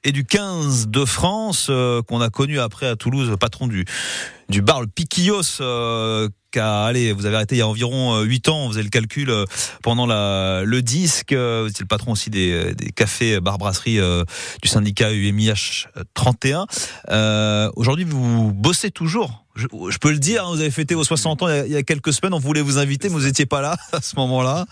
[0.02, 3.84] et du 15 de France, euh, qu'on a connu après à Toulouse, patron du,
[4.48, 8.66] du bar le Piquillos, euh, allez, vous avez arrêté il y a environ 8 ans,
[8.66, 9.32] vous avez le calcul
[9.82, 14.00] pendant la, le disque, vous étiez le patron aussi des, des cafés bar brasserie
[14.60, 16.66] du syndicat UMIH 31.
[17.10, 21.42] Euh, Aujourd'hui, vous bossez toujours je, peux le dire, hein, vous avez fêté vos 60
[21.42, 23.76] ans il y, a, quelques semaines, on voulait vous inviter, mais vous n'étiez pas là
[23.92, 24.66] à ce moment-là.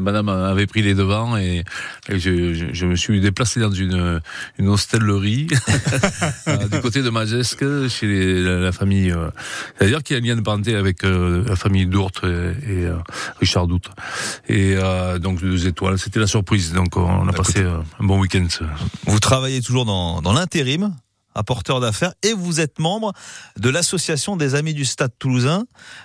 [0.00, 1.64] Madame avait pris les devants et,
[2.08, 4.20] je, me suis déplacé dans une,
[4.58, 5.46] une hostellerie
[6.48, 9.10] euh, du côté de Majesque, chez la, famille.
[9.10, 9.30] Euh,
[9.78, 12.86] C'est-à-dire qu'il y a un lien de parenté avec euh, la famille Dourte et,
[13.40, 13.90] Richard Doute.
[14.48, 14.76] Et
[15.20, 16.72] donc deux étoiles, c'était la surprise.
[16.72, 18.46] Donc on a bah, passé un bon week-end.
[19.06, 20.94] Vous travaillez toujours dans, dans l'intérim
[21.34, 23.12] apporteur d'affaires, et vous êtes membre
[23.58, 25.64] de l'association des Amis du Stade Toulousain,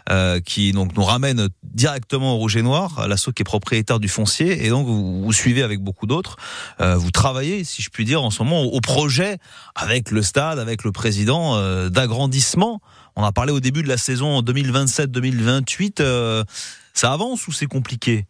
[0.09, 4.07] euh, qui donc nous ramène directement au Rouge et Noir, l'asso qui est propriétaire du
[4.07, 6.37] foncier, et donc vous, suivez avec beaucoup d'autres.
[6.81, 9.37] Euh, vous travaillez, si je puis dire, en ce moment au, projet
[9.75, 12.81] avec le stade, avec le président euh, d'agrandissement.
[13.15, 16.45] On a parlé au début de la saison 2027-2028.
[16.93, 18.25] ça avance ou c'est compliqué?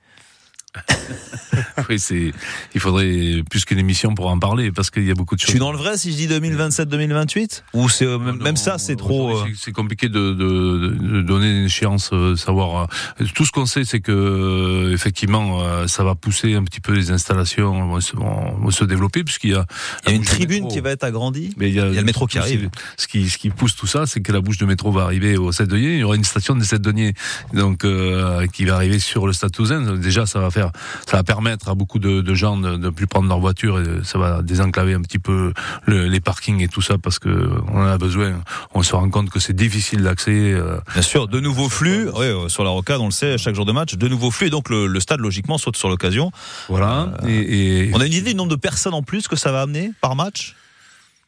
[1.90, 2.32] oui, c'est.
[2.74, 5.48] Il faudrait plus qu'une émission pour en parler parce qu'il y a beaucoup de choses.
[5.48, 8.96] Je suis dans le vrai si je dis 2027-2028 ou c'est euh, même, ça c'est
[8.96, 9.38] trop.
[9.38, 12.88] Euh, c'est compliqué de, de, de, donner une échéance, euh, savoir.
[13.34, 17.88] Tout ce qu'on sait, c'est que effectivement, ça va pousser un petit peu les installations,
[17.88, 19.66] vont se, vont se développer puisqu'il y a.
[20.06, 21.54] Il y a une tribune qui va être agrandie.
[21.58, 22.70] Mais il y a, il y a le métro qui arrive.
[22.98, 25.38] Ce qui, ce qui pousse tout ça, c'est que la bouche de métro va arriver
[25.38, 25.94] au 7 deniers.
[25.94, 27.14] Il y aura une station de 7 deniers,
[27.54, 27.86] donc
[28.54, 29.96] qui va arriver sur le Stade Toulousain.
[29.98, 30.67] Déjà, ça va faire
[31.06, 34.18] ça va permettre à beaucoup de, gens de ne plus prendre leur voiture et ça
[34.18, 35.54] va désenclaver un petit peu
[35.88, 38.42] les parkings et tout ça parce que on en a besoin.
[38.74, 40.32] On se rend compte que c'est difficile d'accès.
[40.32, 40.80] Euh.
[40.94, 42.10] Bien sûr, de nouveaux flux.
[42.10, 44.48] Euh, sur la rocade, on le sait, chaque jour de match, de nouveaux flux.
[44.48, 46.32] Et donc le, stade logiquement saute sur l'occasion.
[46.70, 47.14] Voilà.
[47.24, 49.62] Euh, et, On a une idée du nombre de personnes en plus que ça va
[49.62, 50.56] amener par match?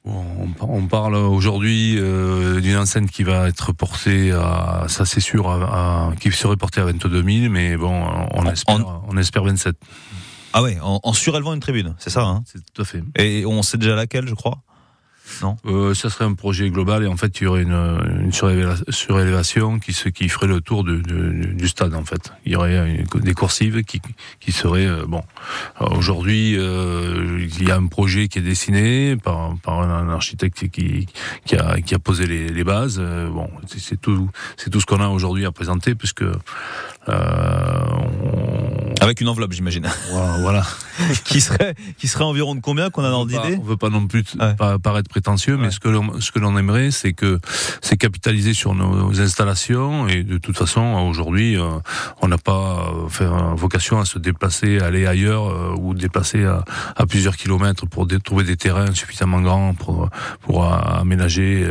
[0.06, 6.32] On, parle aujourd'hui d'une enceinte qui va être portée à, ça c'est sûr, à, qui
[6.32, 9.76] serait portée à 22 000, mais bon, on, espère, on espère 27.
[10.54, 12.44] Ah ouais, en, surélevant une tribune, c'est ça hein?
[12.46, 13.04] C'est tout à fait.
[13.18, 14.60] Et on sait déjà laquelle, je crois?
[15.42, 18.32] Non euh, Ça serait un projet global et en fait il y aurait une, une
[18.32, 22.32] surélévation qui, qui ferait le tour du, du, stade en fait.
[22.46, 24.02] Il y aurait des coursives qui,
[24.40, 25.24] qui seraient euh, bon.
[25.80, 31.08] Aujourd'hui euh, il y a un projet qui est dessiné par, par un architecte qui,
[31.46, 32.98] qui, a, qui a posé les, les bases.
[33.00, 36.38] Euh, bon, c'est tout, c'est tout ce qu'on a aujourd'hui à présenter puisque euh,
[39.02, 39.88] avec une enveloppe, j'imagine.
[40.42, 40.66] Voilà.
[41.24, 44.08] qui serait qui serait environ de combien qu'on a dans l'idée On veut pas non
[44.08, 44.24] plus
[44.84, 47.40] paraître prétentieux, mais ce que l'on ce que l'on aimerait, c'est que
[47.82, 51.80] c'est capitaliser sur nos installations et de toute façon aujourd'hui, euh,
[52.22, 56.64] on n'a pas euh, fait vocation à se déplacer, aller ailleurs ou déplacer à,
[56.96, 60.10] à, plusieurs kilomètres pour trouver des terrains suffisamment grands pour
[60.42, 61.66] pour aménager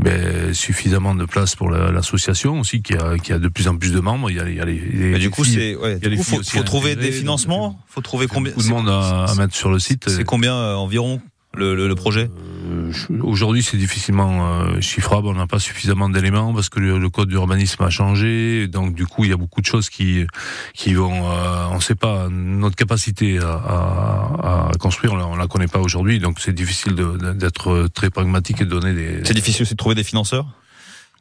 [0.00, 3.92] ben, suffisamment de place pour l'association aussi qui a qui a de plus en plus
[3.92, 4.30] de membres.
[4.30, 7.12] Il y a, il y a les, du coup, c'est ouais, faut, faut trouver des
[7.12, 7.80] financements.
[7.86, 10.08] Faut trouver combien Beaucoup de monde à, mettre sur le site.
[10.08, 11.20] C'est combien euh, environ
[11.52, 12.30] le, le, projet
[12.70, 12.92] euh,
[13.22, 15.26] Aujourd'hui, c'est difficilement euh, chiffrable.
[15.26, 18.68] On n'a pas suffisamment d'éléments parce que le, code d'urbanisme a changé.
[18.68, 20.26] Donc, du coup, il y a beaucoup de choses qui
[20.74, 21.24] qui vont.
[21.24, 25.14] on ne sait pas notre capacité à, à, à construire.
[25.14, 26.20] On la connaît pas aujourd'hui.
[26.20, 29.22] Donc, c'est difficile d'être très pragmatique et de donner des.
[29.24, 30.46] C'est difficile aussi de trouver des financeurs.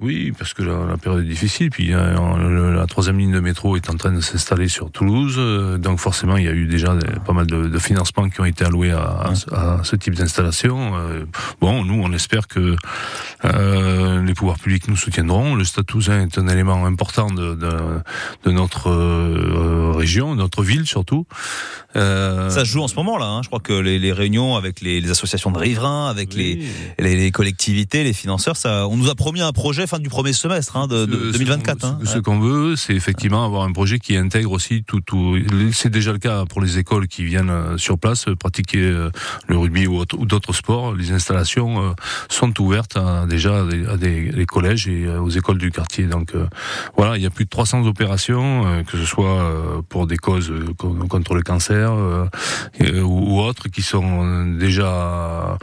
[0.02, 1.70] Oui, parce que la, période est difficile.
[1.72, 5.78] Puis euh, la troisième ligne de métro est en train de s'installer sur Toulouse, euh,
[5.78, 6.96] donc forcément il y a eu déjà
[7.26, 10.96] pas mal de, de, financements qui ont été alloués à, à, ce type d'installation.
[10.96, 11.26] Euh,
[11.60, 12.78] bon, nous on espère que
[13.44, 15.56] euh, les pouvoirs publics nous soutiendront.
[15.56, 17.70] Le Stade Toulousain est un élément important de, de,
[18.46, 18.90] de notre
[19.98, 21.26] région, notre ville surtout.
[21.94, 23.26] Ça se joue en ce moment là.
[23.26, 23.42] Hein.
[23.44, 26.64] Je crois que les, les réunions avec les, les, associations de riverains, avec les,
[27.00, 30.78] les, collectivités, les financeurs, ça, on nous a promis un projet fin du premier semestre
[30.78, 31.84] hein, de, 2024.
[31.84, 32.00] Hein.
[32.06, 35.02] Ce, qu'on veut, c'est effectivement avoir un projet qui intègre aussi tout.
[35.02, 35.36] tout
[35.74, 39.10] c'est déjà le cas pour les écoles qui viennent euh, sur place euh, pratiquer euh,
[39.48, 40.94] le rugby ou, d'autres sports.
[40.94, 41.96] Les installations
[42.30, 46.06] sont ouvertes à, déjà à des, collèges et aux écoles du quartier.
[46.06, 46.34] Donc
[46.96, 50.54] voilà, il y a plus de 300 opérations, que ce soit pour des causes
[51.10, 51.92] contre le cancer
[52.80, 55.58] ou, autres, qui sont déjà.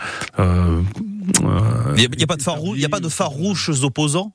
[1.96, 4.32] Il n'y a, pas de rouges opposants?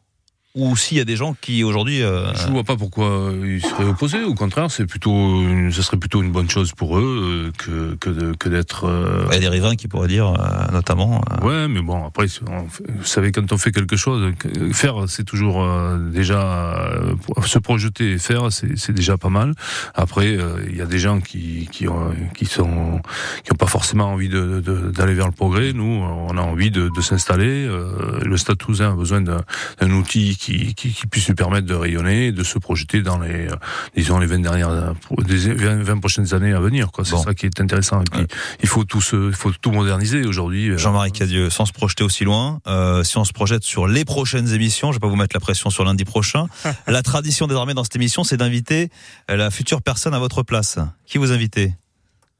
[0.56, 2.02] Ou s'il y a des gens qui aujourd'hui.
[2.04, 2.34] Euh...
[2.36, 4.24] Je vois pas pourquoi ils seraient opposés.
[4.24, 7.96] Au contraire, c'est plutôt, une, ce serait plutôt une bonne chose pour eux euh, que
[7.96, 8.86] que de, que d'être.
[8.86, 9.26] Euh...
[9.30, 11.22] Il y a des riverains qui pourraient dire, euh, notamment.
[11.42, 14.32] euh, Ouais, mais bon, après, on vous savez, quand on fait quelque chose,
[14.74, 17.14] faire, c'est toujours euh, déjà euh,
[17.46, 19.54] se projeter et faire, c'est c'est déjà pas mal.
[19.96, 23.02] Après, euh, il y a des gens qui qui ont, qui sont
[23.44, 25.74] qui ont pas forcément envie de de- d'aller vers le progrès.
[25.74, 27.66] Nous, on a envie de, de s'installer.
[27.66, 31.76] Euh, le Stade Toulousain a besoin d'un outil qui, qui qui puisse lui permettre de
[31.76, 33.56] rayonner, et de se projeter dans les euh,
[33.96, 36.92] disons les 20 dernières des 20, 20 prochaines années à venir.
[36.92, 38.02] Quoi, c'est ça qui est intéressant.
[38.02, 38.26] Et puis,
[38.64, 40.70] il faut tout se, il faut tout moderniser aujourd'hui.
[40.70, 44.04] euh, Jean-Marie Cadieux, sans se projeter aussi loin, euh, si on se projette sur les
[44.04, 46.48] prochaines émissions, je vais pas vous mettre la pression sur lundi prochain.
[46.88, 48.90] la tradition désormais dans cette émission, c'est d'inviter
[49.30, 50.80] euh, la future personne à votre place.
[51.06, 51.76] Qui vous invitez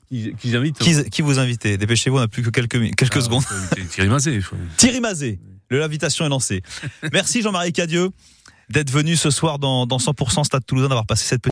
[0.10, 1.78] Qui, qui invite qui, qui vous invitez?
[1.78, 3.44] Dépêchez-vous, on n'a plus que quelques, quelques secondes.
[3.92, 4.40] Thierry Mazet.
[4.78, 5.40] Thierry Mazet,
[5.78, 6.62] l'invitation est lancée.
[7.14, 8.10] Merci Jean-Marie Cadieux
[8.70, 11.40] d'être venu ce soir dans, dans 100% Stade Toulousain, d'avoir passé cette petite